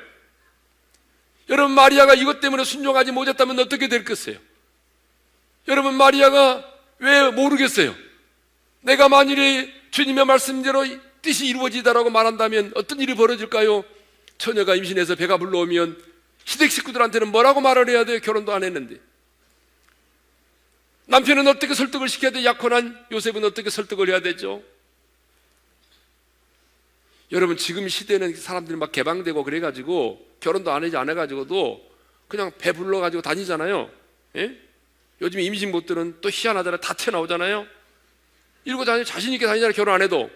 여러분, 1.49 1.73
마리아가 1.75 2.13
이것 2.13 2.39
때문에 2.39 2.63
순종하지 2.63 3.11
못했다면 3.11 3.59
어떻게 3.59 3.87
될것이에요 3.87 4.39
여러분, 5.67 5.95
마리아가 5.95 6.65
왜 6.99 7.29
모르겠어요? 7.31 7.93
내가 8.81 9.09
만일에 9.09 9.71
주님의 9.91 10.25
말씀대로 10.25 10.85
뜻이 11.21 11.47
이루어지다라고 11.47 12.09
말한다면 12.09 12.71
어떤 12.75 12.99
일이 12.99 13.15
벌어질까요? 13.15 13.83
처녀가 14.37 14.75
임신해서 14.75 15.15
배가 15.15 15.37
불러오면 15.37 15.97
시댁 16.45 16.71
식구들한테는 16.71 17.27
뭐라고 17.29 17.59
말을 17.59 17.89
해야 17.89 18.05
돼요? 18.05 18.19
결혼도 18.23 18.53
안 18.53 18.63
했는데. 18.63 18.99
남편은 21.07 21.47
어떻게 21.47 21.73
설득을 21.73 22.07
시켜야 22.07 22.31
돼? 22.31 22.45
약혼한 22.45 23.05
요셉은 23.11 23.43
어떻게 23.43 23.69
설득을 23.69 24.09
해야 24.09 24.21
되죠? 24.21 24.63
여러분, 27.31 27.57
지금 27.57 27.89
시대는 27.89 28.35
사람들이 28.35 28.77
막 28.77 28.91
개방되고 28.91 29.43
그래가지고 29.43 30.25
결혼도 30.39 30.71
안 30.71 30.83
하지 30.83 30.95
않아가지고도 30.95 31.81
그냥 32.27 32.51
배불러가지고 32.59 33.21
다니잖아요. 33.23 33.89
예? 34.35 34.55
요즘 35.21 35.39
임신못들은 35.39 36.19
또 36.21 36.29
희한하잖아요. 36.31 36.79
다 36.79 36.93
튀어나오잖아요. 36.93 37.65
이러고 38.65 38.85
다니 38.85 39.05
자신있게 39.05 39.45
다니잖아요. 39.47 39.73
결혼 39.73 39.95
안 39.95 40.01
해도. 40.03 40.29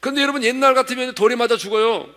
근데 0.00 0.22
여러분, 0.22 0.42
옛날 0.44 0.74
같으면 0.74 1.14
돌에 1.14 1.34
맞아 1.36 1.56
죽어요. 1.56 2.14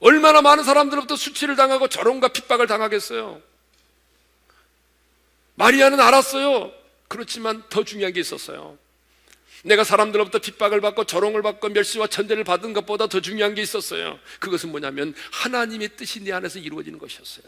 얼마나 0.00 0.42
많은 0.42 0.62
사람들로부터 0.64 1.16
수치를 1.16 1.56
당하고 1.56 1.88
저롱과 1.88 2.28
핍박을 2.28 2.66
당하겠어요. 2.66 3.40
마리아는 5.56 6.00
알았어요. 6.00 6.72
그렇지만 7.08 7.64
더 7.68 7.82
중요한 7.84 8.12
게 8.12 8.20
있었어요. 8.20 8.78
내가 9.64 9.82
사람들로부터 9.82 10.38
핍박을 10.38 10.80
받고 10.80 11.04
저롱을 11.04 11.42
받고 11.42 11.70
멸시와 11.70 12.06
천대를 12.06 12.44
받은 12.44 12.74
것보다 12.74 13.08
더 13.08 13.20
중요한 13.20 13.54
게 13.54 13.62
있었어요. 13.62 14.18
그것은 14.38 14.70
뭐냐면 14.70 15.14
하나님의 15.32 15.96
뜻이 15.96 16.22
내 16.22 16.32
안에서 16.32 16.60
이루어지는 16.60 16.98
것이었어요. 17.00 17.44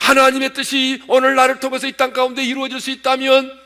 하나님의 0.00 0.52
뜻이 0.52 1.02
오늘 1.08 1.36
나를 1.36 1.60
통해서 1.60 1.86
이 1.86 1.92
땅 1.92 2.12
가운데 2.12 2.42
이루어질 2.42 2.80
수 2.80 2.90
있다면 2.90 3.56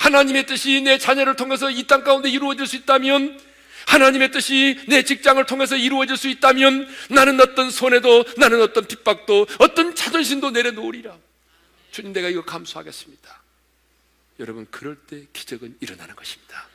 하나님의 0.00 0.46
뜻이 0.46 0.82
내 0.82 0.98
자녀를 0.98 1.36
통해서 1.36 1.70
이 1.70 1.84
땅 1.86 2.02
가운데 2.02 2.28
이루어질 2.28 2.66
수 2.66 2.74
있다면 2.74 3.38
하나님의 3.86 4.30
뜻이 4.32 4.78
내 4.88 5.02
직장을 5.04 5.44
통해서 5.46 5.76
이루어질 5.76 6.16
수 6.16 6.28
있다면 6.28 6.88
나는 7.10 7.40
어떤 7.40 7.70
손해도 7.70 8.24
나는 8.36 8.60
어떤 8.60 8.84
핍박도 8.84 9.46
어떤 9.60 9.94
자존심도 9.94 10.50
내려놓으리라. 10.50 11.16
주님 11.92 12.12
내가 12.12 12.28
이거 12.28 12.44
감수하겠습니다. 12.44 13.42
여러분 14.40 14.66
그럴 14.70 14.96
때 14.96 15.24
기적은 15.32 15.78
일어나는 15.80 16.14
것입니다. 16.16 16.66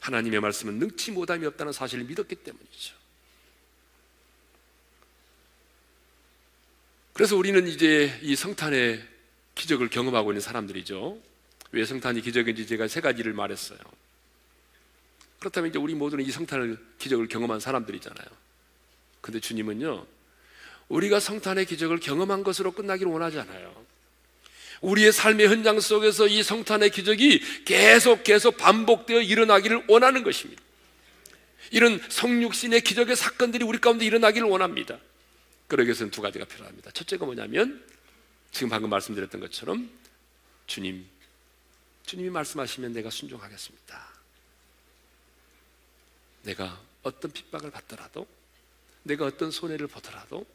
하나님의 0.00 0.40
말씀은 0.40 0.78
능치 0.78 1.12
못함이 1.12 1.44
없다는 1.46 1.72
사실을 1.72 2.04
믿었기 2.04 2.36
때문이죠. 2.36 2.94
그래서 7.12 7.36
우리는 7.36 7.66
이제 7.66 8.18
이 8.22 8.34
성탄의 8.36 9.06
기적을 9.54 9.88
경험하고 9.88 10.32
있는 10.32 10.40
사람들이죠. 10.40 11.18
왜 11.72 11.84
성탄이 11.84 12.22
기적인지 12.22 12.66
제가 12.66 12.88
세 12.88 13.00
가지를 13.00 13.32
말했어요. 13.32 13.78
그렇다면 15.38 15.70
이제 15.70 15.78
우리 15.78 15.94
모두는 15.94 16.24
이성탄의 16.24 16.76
기적을 16.98 17.28
경험한 17.28 17.60
사람들이잖아요. 17.60 18.26
근데 19.20 19.40
주님은요. 19.40 20.06
우리가 20.88 21.18
성탄의 21.20 21.66
기적을 21.66 21.98
경험한 21.98 22.42
것으로 22.44 22.72
끝나기를 22.72 23.10
원하지 23.10 23.40
않아요. 23.40 23.84
우리의 24.82 25.12
삶의 25.12 25.48
현장 25.48 25.80
속에서 25.80 26.26
이 26.28 26.42
성탄의 26.42 26.90
기적이 26.90 27.64
계속 27.64 28.24
계속 28.24 28.56
반복되어 28.56 29.20
일어나기를 29.20 29.84
원하는 29.88 30.22
것입니다. 30.22 30.62
이런 31.70 32.00
성육신의 32.08 32.82
기적의 32.82 33.16
사건들이 33.16 33.64
우리 33.64 33.78
가운데 33.78 34.04
일어나기를 34.06 34.46
원합니다. 34.46 34.98
그러기 35.66 35.88
위해서는 35.88 36.12
두 36.12 36.22
가지가 36.22 36.44
필요합니다. 36.44 36.92
첫째가 36.92 37.24
뭐냐면 37.26 37.82
지금 38.52 38.68
방금 38.68 38.88
말씀드렸던 38.90 39.40
것처럼 39.40 39.90
주님, 40.68 41.04
주님이 42.06 42.30
말씀하시면 42.30 42.92
내가 42.92 43.10
순종하겠습니다. 43.10 44.15
내가 46.46 46.80
어떤 47.02 47.30
핍박을 47.32 47.70
받더라도 47.72 48.26
내가 49.02 49.26
어떤 49.26 49.50
손해를 49.50 49.88
보더라도 49.88 50.46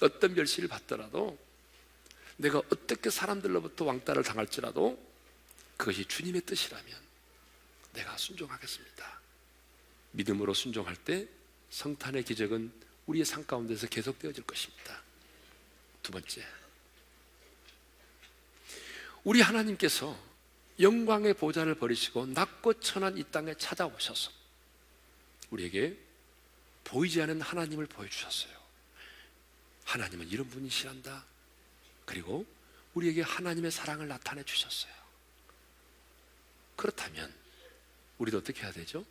어떤 0.00 0.34
멸시를 0.34 0.68
받더라도 0.68 1.38
내가 2.36 2.58
어떻게 2.58 3.10
사람들로부터 3.10 3.84
왕따를 3.84 4.22
당할지라도 4.24 4.98
그것이 5.76 6.04
주님의 6.04 6.42
뜻이라면 6.42 6.92
내가 7.94 8.16
순종하겠습니다. 8.18 9.20
믿음으로 10.12 10.52
순종할 10.52 10.96
때 10.96 11.28
성탄의 11.70 12.24
기적은 12.24 12.72
우리의 13.06 13.24
삶 13.24 13.46
가운데서 13.46 13.86
계속되어질 13.88 14.42
것입니다. 14.44 15.00
두 16.02 16.10
번째. 16.12 16.42
우리 19.24 19.40
하나님께서 19.40 20.16
영광의 20.80 21.34
보좌를 21.34 21.74
버리시고 21.76 22.26
낮고 22.26 22.74
천한 22.80 23.16
이 23.16 23.24
땅에 23.30 23.54
찾아오셔서 23.54 24.45
우리에게 25.56 25.98
보이지 26.84 27.20
않은 27.22 27.40
하나님을 27.40 27.86
보여주셨어요. 27.86 28.54
하나님은 29.84 30.28
이런 30.28 30.46
분이시란다. 30.48 31.24
그리고 32.04 32.44
우리에게 32.94 33.22
하나님의 33.22 33.70
사랑을 33.70 34.06
나타내 34.08 34.42
주셨어요. 34.44 34.92
그렇다면 36.76 37.32
우리도 38.18 38.38
어떻게 38.38 38.62
해야 38.62 38.72
되죠? 38.72 39.04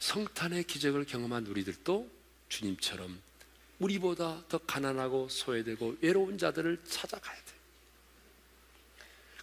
성탄의 0.00 0.64
기적을 0.64 1.04
경험한 1.04 1.46
우리들도 1.46 2.10
주님처럼 2.48 3.22
우리보다 3.78 4.44
더 4.48 4.58
가난하고 4.58 5.28
소외되고 5.28 5.98
외로운 6.02 6.38
자들을 6.38 6.82
찾아가야 6.84 7.36
돼 7.36 7.52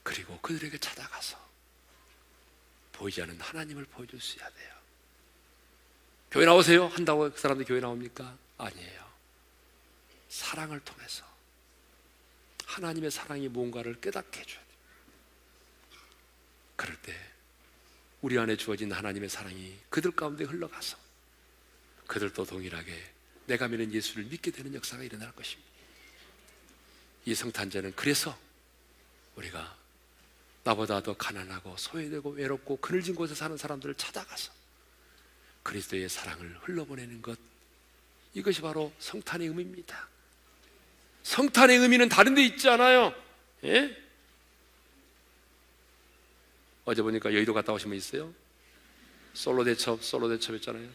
그리고 0.03 0.39
그들에게 0.41 0.77
찾아가서 0.77 1.37
보이지 2.91 3.21
않은 3.23 3.39
하나님을 3.39 3.85
보여줄 3.85 4.19
수 4.19 4.37
있어야 4.37 4.49
돼요. 4.51 4.76
교회 6.31 6.45
나오세요? 6.45 6.87
한다고 6.87 7.31
그 7.31 7.39
사람들 7.39 7.65
교회 7.65 7.79
나옵니까? 7.79 8.37
아니에요. 8.57 9.07
사랑을 10.29 10.79
통해서 10.81 11.25
하나님의 12.65 13.11
사랑이 13.11 13.47
뭔가를 13.47 13.99
깨닫게 14.01 14.41
해줘야 14.41 14.59
돼요. 14.59 14.65
그럴 16.75 16.95
때 17.01 17.13
우리 18.21 18.37
안에 18.37 18.57
주어진 18.57 18.91
하나님의 18.91 19.29
사랑이 19.29 19.77
그들 19.89 20.11
가운데 20.11 20.43
흘러가서 20.43 20.97
그들도 22.07 22.45
동일하게 22.45 22.93
내가 23.45 23.67
믿는 23.67 23.93
예수를 23.93 24.25
믿게 24.25 24.51
되는 24.51 24.73
역사가 24.75 25.03
일어날 25.03 25.31
것입니다. 25.31 25.67
이 27.25 27.33
성탄절은 27.33 27.93
그래서 27.95 28.37
우리가 29.35 29.77
나보다 30.65 31.01
더 31.01 31.15
가난하고 31.15 31.75
소외되고 31.77 32.31
외롭고 32.31 32.77
그늘진 32.77 33.15
곳에 33.15 33.33
사는 33.33 33.55
사람들을 33.55 33.95
찾아가서 33.95 34.51
그리스도의 35.67 36.07
사랑을 36.07 36.55
흘러보내는 36.63 37.21
것. 37.21 37.37
이것이 38.33 38.61
바로 38.61 38.93
성탄의 38.99 39.47
의미입니다. 39.49 40.07
성탄의 41.23 41.79
의미는 41.79 42.07
다른 42.07 42.35
데 42.35 42.41
있지 42.45 42.69
않아요. 42.69 43.13
예? 43.65 43.93
어제 46.85 47.01
보니까 47.01 47.33
여의도 47.33 47.53
갔다 47.53 47.73
오신 47.73 47.89
분 47.89 47.97
있어요? 47.97 48.33
솔로 49.33 49.65
대첩, 49.65 50.01
솔로 50.01 50.29
대첩 50.29 50.55
했잖아요. 50.55 50.87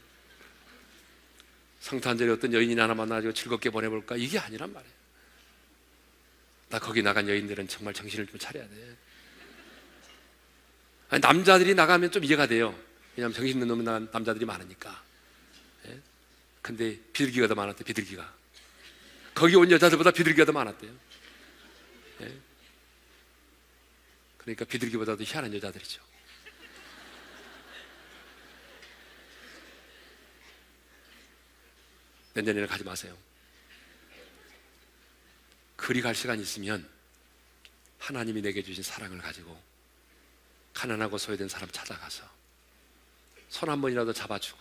성탄절에 1.81 2.31
어떤 2.31 2.55
여인이 2.55 2.79
하나 2.81 2.95
만나가지고 2.95 3.35
즐겁게 3.35 3.69
보내볼까? 3.69 4.17
이게 4.17 4.39
아니란 4.39 4.73
말이에요. 4.73 4.95
나 6.71 6.79
거기 6.79 7.03
나간 7.03 7.29
여인들은 7.29 7.69
정말 7.69 7.93
정신을 7.93 8.27
좀 8.27 8.39
차려야 8.39 8.67
돼. 8.67 8.97
아니, 11.11 11.21
남자들이 11.21 11.75
나가면 11.75 12.11
좀 12.11 12.25
이해가 12.25 12.47
돼요. 12.47 12.75
왜냐하면 13.17 13.35
정신 13.35 13.61
있는 13.61 13.69
놈 13.69 13.85
남자들이 13.85 14.45
많으니까. 14.45 15.03
예? 15.87 16.01
근데 16.63 16.99
비둘기가 17.13 17.49
더 17.49 17.55
많았대, 17.55 17.85
비둘기가. 17.85 18.35
거기 19.35 19.57
온 19.57 19.71
여자들보다 19.71 20.11
비둘기가 20.13 20.45
더 20.47 20.53
많았대요. 20.53 20.91
예? 22.23 22.39
그러니까 24.39 24.65
비둘기보다도 24.65 25.23
희한한 25.25 25.55
여자들이죠. 25.55 26.03
내년에는 32.35 32.67
가지 32.67 32.83
마세요. 32.83 33.17
그리 35.77 36.01
갈 36.01 36.15
시간 36.15 36.39
이 36.39 36.43
있으면 36.43 36.89
하나님이 37.99 38.41
내게 38.41 38.63
주신 38.63 38.83
사랑을 38.83 39.19
가지고 39.19 39.61
가난하고 40.73 41.19
소외된 41.19 41.49
사람 41.49 41.71
찾아가서 41.71 42.42
손한 43.53 43.81
번이라도 43.83 44.13
잡아주고 44.15 44.59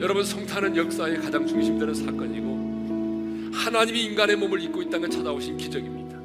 여러분 0.00 0.24
성탄은 0.24 0.76
역사의 0.76 1.16
가장 1.18 1.46
중심되는 1.46 1.92
사건이고 1.94 3.50
하나님이 3.58 4.04
인간의 4.04 4.36
몸을 4.36 4.62
입고 4.62 4.80
이 4.82 4.90
땅에 4.90 5.08
찾아오신 5.08 5.56
기적입니다. 5.56 6.16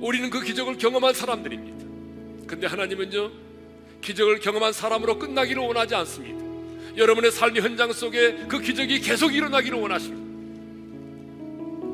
우리는 0.00 0.30
그 0.30 0.40
기적을 0.42 0.78
경험한 0.78 1.12
사람들입니다. 1.12 1.86
근데 2.46 2.68
하나님은요 2.68 3.30
기적을 4.00 4.38
경험한 4.38 4.72
사람으로 4.72 5.18
끝나기를 5.18 5.60
원하지 5.60 5.96
않습니다. 5.96 6.46
여러분의 6.96 7.32
삶의 7.32 7.62
현장 7.62 7.92
속에 7.92 8.44
그 8.48 8.60
기적이 8.60 9.00
계속 9.00 9.34
일어나기를 9.34 9.76
원하십니다. 9.80 10.24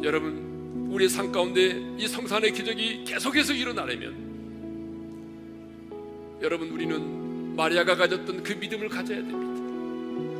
여러분 0.06 0.88
우리의 0.90 1.08
삶 1.08 1.32
가운데 1.32 1.82
이 1.96 2.06
성산의 2.06 2.52
기적이 2.52 3.04
계속해서 3.04 3.54
일어나려면 3.54 4.32
여러분 6.42 6.68
우리는 6.68 7.56
마리아가 7.56 7.96
가졌던 7.96 8.42
그 8.42 8.52
믿음을 8.52 8.90
가져야 8.90 9.16
됩니다. 9.16 9.51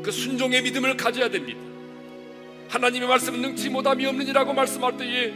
그 0.03 0.11
순종의 0.11 0.63
믿음을 0.63 0.97
가져야 0.97 1.31
됩니다. 1.31 1.59
하나님의 2.69 3.09
말씀은 3.09 3.41
능치 3.41 3.71
못함이 3.71 4.05
없느니라고 4.07 4.53
말씀할 4.53 4.97
때에 4.97 5.33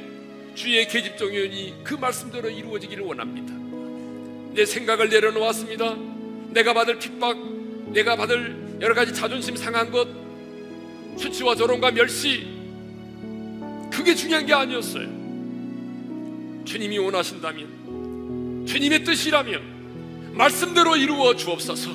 주의 0.54 0.86
계집종연이 0.88 1.74
그 1.84 1.94
말씀대로 1.94 2.50
이루어지기를 2.50 3.04
원합니다. 3.04 3.54
내 4.54 4.64
생각을 4.66 5.08
내려놓았습니다. 5.10 5.96
내가 6.50 6.72
받을 6.74 6.98
핍박, 6.98 7.36
내가 7.92 8.16
받을 8.16 8.76
여러 8.80 8.94
가지 8.94 9.12
자존심 9.12 9.54
상한 9.54 9.90
것, 9.90 10.08
수치와 11.18 11.54
조롱과 11.54 11.92
멸시, 11.92 12.46
그게 13.90 14.14
중요한 14.14 14.46
게 14.46 14.54
아니었어요. 14.54 15.04
주님이 16.64 16.98
원하신다면, 16.98 18.64
주님의 18.66 19.04
뜻이라면, 19.04 20.32
말씀대로 20.34 20.96
이루어 20.96 21.36
주옵소서. 21.36 21.94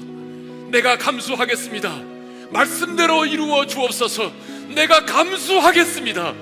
내가 0.71 0.97
감수하겠습니다. 0.97 2.10
말씀대로 2.51 3.25
이루어 3.25 3.65
주옵소서 3.65 4.31
내가 4.75 5.05
감수하겠습니다. 5.05 6.33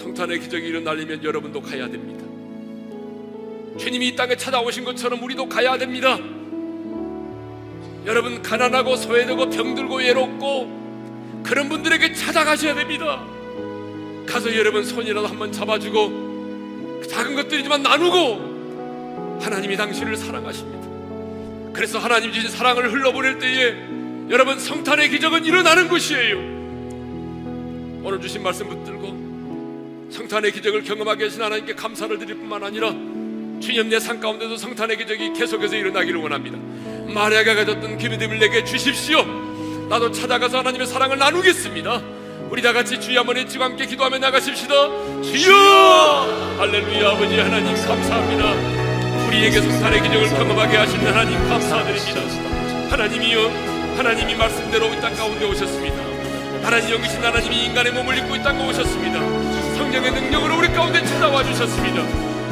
성탄의 0.00 0.40
기적이 0.40 0.68
일어나리면 0.68 1.22
여러분도 1.24 1.60
가야 1.60 1.88
됩니다. 1.88 2.24
주님이 3.78 4.08
이 4.08 4.16
땅에 4.16 4.36
찾아오신 4.36 4.84
것처럼 4.84 5.22
우리도 5.22 5.48
가야 5.48 5.76
됩니다. 5.78 6.16
여러분 8.06 8.40
가난하고 8.42 8.96
소외되고 8.96 9.50
병들고 9.50 9.96
외롭고 9.96 11.42
그런 11.42 11.68
분들에게 11.68 12.12
찾아가셔야 12.14 12.74
됩니다. 12.74 13.24
가서 14.26 14.54
여러분 14.56 14.84
손이라도 14.84 15.26
한번 15.26 15.52
잡아주고 15.52 17.02
작은 17.08 17.34
것들이지만 17.36 17.82
나누고 17.82 19.38
하나님이 19.40 19.76
당신을 19.76 20.16
사랑하십니다. 20.16 20.77
그래서 21.78 22.00
하나님 22.00 22.32
주신 22.32 22.50
사랑을 22.50 22.90
흘러보낼 22.92 23.38
때에 23.38 23.72
여러분 24.30 24.58
성탄의 24.58 25.10
기적은 25.10 25.44
일어나는 25.44 25.86
것이에요. 25.88 26.36
오늘 28.02 28.20
주신 28.20 28.42
말씀 28.42 28.68
붙들고 28.68 30.08
성탄의 30.10 30.50
기적을 30.54 30.82
경험하게 30.82 31.24
하신 31.26 31.40
하나님께 31.40 31.76
감사를 31.76 32.18
드릴 32.18 32.34
뿐만 32.34 32.64
아니라 32.64 32.88
주님 33.60 33.90
내삶 33.90 34.18
가운데도 34.18 34.56
성탄의 34.56 34.96
기적이 34.98 35.32
계속해서 35.34 35.76
일어나기를 35.76 36.20
원합니다. 36.20 36.58
마리아가 37.14 37.54
가졌던 37.54 37.96
그 37.98 38.06
믿음을 38.08 38.40
내게 38.40 38.64
주십시오. 38.64 39.22
나도 39.88 40.10
찾아가서 40.10 40.58
하나님의 40.58 40.84
사랑을 40.88 41.16
나누겠습니다. 41.16 42.02
우리 42.50 42.60
다 42.60 42.72
같이 42.72 43.00
주의 43.00 43.16
어머니 43.18 43.46
치고 43.46 43.62
함께 43.62 43.86
기도하며 43.86 44.18
나가십시다. 44.18 44.74
주여! 45.22 46.54
할렐루야 46.58 47.10
아버지 47.10 47.38
하나님 47.38 47.72
감사합니다. 47.86 48.77
우리에게성탄의 49.28 50.02
기적을 50.02 50.28
경험하게 50.30 50.76
하신 50.78 51.06
하나님 51.06 51.38
감사드립니다. 51.46 52.22
하나님이여 52.88 53.50
하나님이 53.98 54.34
말씀대로 54.34 54.86
이 54.94 54.98
땅 55.00 55.12
가운데 55.14 55.44
오셨습니다. 55.44 55.96
하나님 56.62 56.90
여기신 56.94 57.22
하나님이 57.22 57.66
인간의 57.66 57.92
몸을 57.92 58.16
입고 58.18 58.34
이 58.36 58.42
땅에 58.42 58.66
오셨습니다. 58.68 59.20
성령의 59.76 60.10
능력으로 60.12 60.58
우리 60.58 60.68
가운데 60.68 61.04
찾아와 61.04 61.44
주셨습니다. 61.44 62.02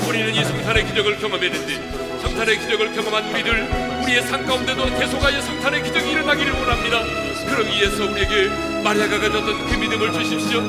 우리는 0.08 0.32
이 0.34 0.44
성탄의 0.44 0.86
기적을 0.86 1.18
경험했는데 1.18 2.18
성탄의 2.22 2.58
기적을 2.60 2.92
경험한 2.94 3.24
우리를 3.30 3.68
우리의 4.04 4.22
삶 4.22 4.44
가운데도 4.46 4.86
대소가의 4.98 5.40
성탄의 5.42 5.82
기적이 5.82 6.10
일어나기를 6.10 6.52
원합니다. 6.52 7.02
그러기 7.48 7.70
위해서 7.70 8.04
우리에게 8.04 8.48
마리아가 8.84 9.18
가졌던 9.18 9.66
그 9.66 9.74
믿음을 9.76 10.12
주십시오. 10.12 10.60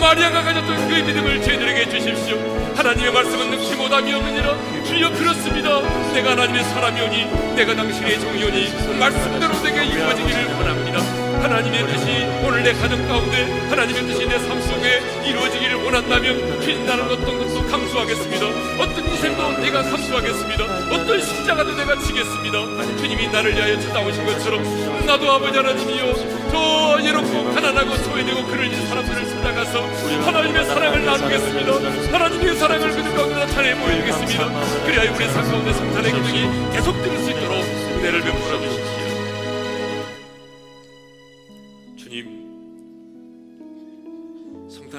마리아가 0.00 0.42
가졌던 0.42 0.88
그 0.88 0.94
믿음을 0.94 1.40
저희들에게 1.42 1.88
주십시오 1.90 2.38
하나님의 2.74 3.12
말씀은 3.12 3.50
능히 3.50 3.76
보다미 3.76 4.12
없느니라 4.14 4.82
주여 4.84 5.10
그렇습니다 5.10 5.80
내가 6.14 6.32
하나님의 6.32 6.64
사람이오니 6.64 7.54
내가 7.54 7.76
당신의 7.76 8.18
종이오니 8.18 8.96
말씀대로 8.98 9.62
내게 9.62 9.84
이루어지기를 9.84 10.54
원합니다 10.54 11.19
하나님의 11.42 11.86
뜻이 11.86 12.26
오늘 12.46 12.62
내 12.62 12.72
가정 12.74 13.00
가운데 13.08 13.44
하나님의 13.70 14.02
뜻이 14.06 14.26
내 14.26 14.38
삶 14.40 14.60
속에 14.62 15.00
이루어지기를 15.28 15.74
원한다면 15.84 16.60
주인다는 16.62 17.04
어떤 17.10 17.38
것도 17.38 17.66
감수하겠습니다. 17.66 18.46
어떤 18.78 19.04
희생도 19.08 19.58
내가 19.60 19.82
감수하겠습니다. 19.82 20.64
어떤 20.94 21.20
십자가도 21.20 21.74
내가 21.76 21.98
지겠습니다. 21.98 22.96
주님이 22.98 23.28
나를 23.28 23.54
위하여 23.54 23.78
찾아오신 23.80 24.24
것처럼 24.26 24.62
나도 25.06 25.30
아버지 25.32 25.56
하나님이요더 25.58 27.02
예롭고 27.04 27.54
가난하고 27.54 27.94
소외되고 27.96 28.44
그를 28.46 28.72
사람들을 28.74 29.28
찾아가서 29.28 29.82
하나님의 30.24 30.64
사랑을 30.66 31.04
나누겠습니다. 31.04 32.12
하나님의 32.16 32.56
사랑을 32.56 32.88
그들 32.90 33.14
가운데 33.14 33.34
나타내 33.34 33.74
보이겠습니다. 33.74 34.48
그래야 34.84 35.10
우리 35.12 35.28
삶 35.30 35.42
가운데 35.50 35.72
성탄의 35.72 36.12
기능이 36.12 36.72
계속 36.72 36.92
들을 37.02 37.18
수 37.20 37.30
있도록 37.30 37.54
은혜를 37.62 38.22
베풀어 38.22 38.60
주십시오. 38.60 38.99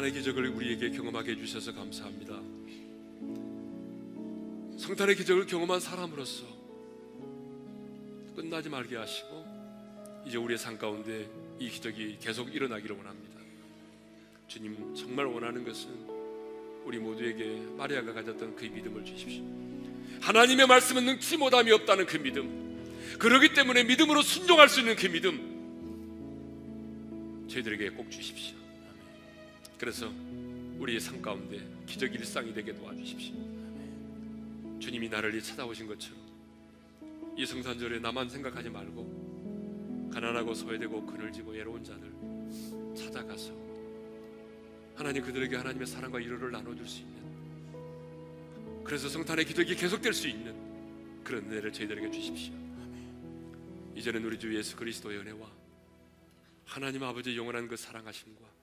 성탄의 0.01 0.11
기적을 0.11 0.47
우리에게 0.49 0.89
경험하게 0.91 1.31
해주셔서 1.33 1.73
감사합니다. 1.73 2.33
성탄의 4.77 5.15
기적을 5.15 5.45
경험한 5.45 5.79
사람으로서 5.79 6.43
끝나지 8.35 8.69
말게 8.69 8.95
하시고 8.97 9.45
이제 10.25 10.37
우리의 10.37 10.57
삶 10.59 10.77
가운데 10.77 11.27
이 11.59 11.69
기적이 11.69 12.17
계속 12.19 12.53
일어나기를 12.53 12.97
원합니다. 12.97 13.39
주님 14.47 14.93
정말 14.93 15.25
원하는 15.25 15.63
것은 15.65 15.89
우리 16.83 16.99
모두에게 16.99 17.61
마리아가 17.77 18.13
가졌던 18.13 18.55
그 18.55 18.65
믿음을 18.65 19.03
주십시오. 19.05 19.43
하나님의 20.21 20.67
말씀은 20.67 21.05
능치 21.05 21.37
못함이 21.37 21.71
없다는 21.71 22.05
그 22.05 22.17
믿음. 22.17 23.15
그러기 23.17 23.53
때문에 23.55 23.83
믿음으로 23.85 24.21
순종할 24.21 24.67
수 24.69 24.81
있는 24.81 24.95
그 24.95 25.07
믿음. 25.07 27.47
저희들에게 27.49 27.89
꼭 27.91 28.11
주십시오. 28.11 28.60
그래서 29.81 30.13
우리의 30.77 30.99
삶 30.99 31.19
가운데 31.23 31.59
기적 31.87 32.13
일상이 32.13 32.53
되게 32.53 32.71
도와주십시오. 32.71 33.33
주님이 34.79 35.09
나를 35.09 35.33
이 35.33 35.41
찾아오신 35.41 35.87
것처럼 35.87 36.19
이 37.35 37.43
성산절에 37.43 37.97
나만 37.97 38.29
생각하지 38.29 38.69
말고 38.69 40.11
가난하고 40.13 40.53
소외되고 40.53 41.03
그늘지고 41.07 41.53
외로운 41.53 41.83
자들 41.83 42.13
찾아가서 42.95 43.51
하나님 44.93 45.23
그들에게 45.23 45.55
하나님의 45.55 45.87
사랑과 45.87 46.19
위로를 46.19 46.51
나눠줄 46.51 46.87
수 46.87 47.01
있는 47.01 48.83
그래서 48.83 49.09
성탄의 49.09 49.45
기적이 49.45 49.75
계속될 49.77 50.13
수 50.13 50.27
있는 50.27 51.23
그런 51.23 51.43
은혜를 51.45 51.73
저희들에게 51.73 52.11
주십시오. 52.11 52.53
이제는 53.95 54.23
우리 54.25 54.37
주 54.37 54.55
예수 54.55 54.75
그리스도의 54.75 55.17
은혜와 55.17 55.39
하나님 56.65 57.01
아버지 57.01 57.35
영원한 57.35 57.67
그 57.67 57.75
사랑하심과 57.75 58.60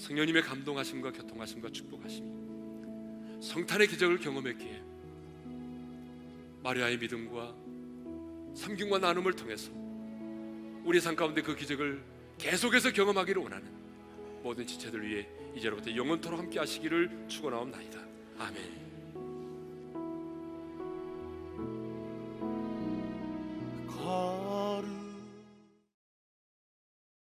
성령님의 0.00 0.42
감동하심과 0.42 1.12
교통하심과 1.12 1.68
축복하심이 1.70 2.30
성탄의 3.42 3.86
기적을 3.88 4.18
경험했기에 4.18 4.82
마리아의 6.62 6.98
믿음과 6.98 7.54
섬김과 8.56 8.98
나눔을 9.00 9.34
통해서 9.34 9.70
우리 10.84 11.00
삶 11.00 11.14
가운데 11.16 11.42
그 11.42 11.54
기적을 11.54 12.02
계속해서 12.38 12.92
경험하기를 12.92 13.42
원하는 13.42 13.70
모든 14.42 14.66
지체들 14.66 15.06
위해 15.06 15.28
이제로부터 15.54 15.94
영원토록 15.94 16.38
함께 16.40 16.58
하시기를 16.58 17.26
축원하옵나이다. 17.28 18.00
아멘. 18.38 18.89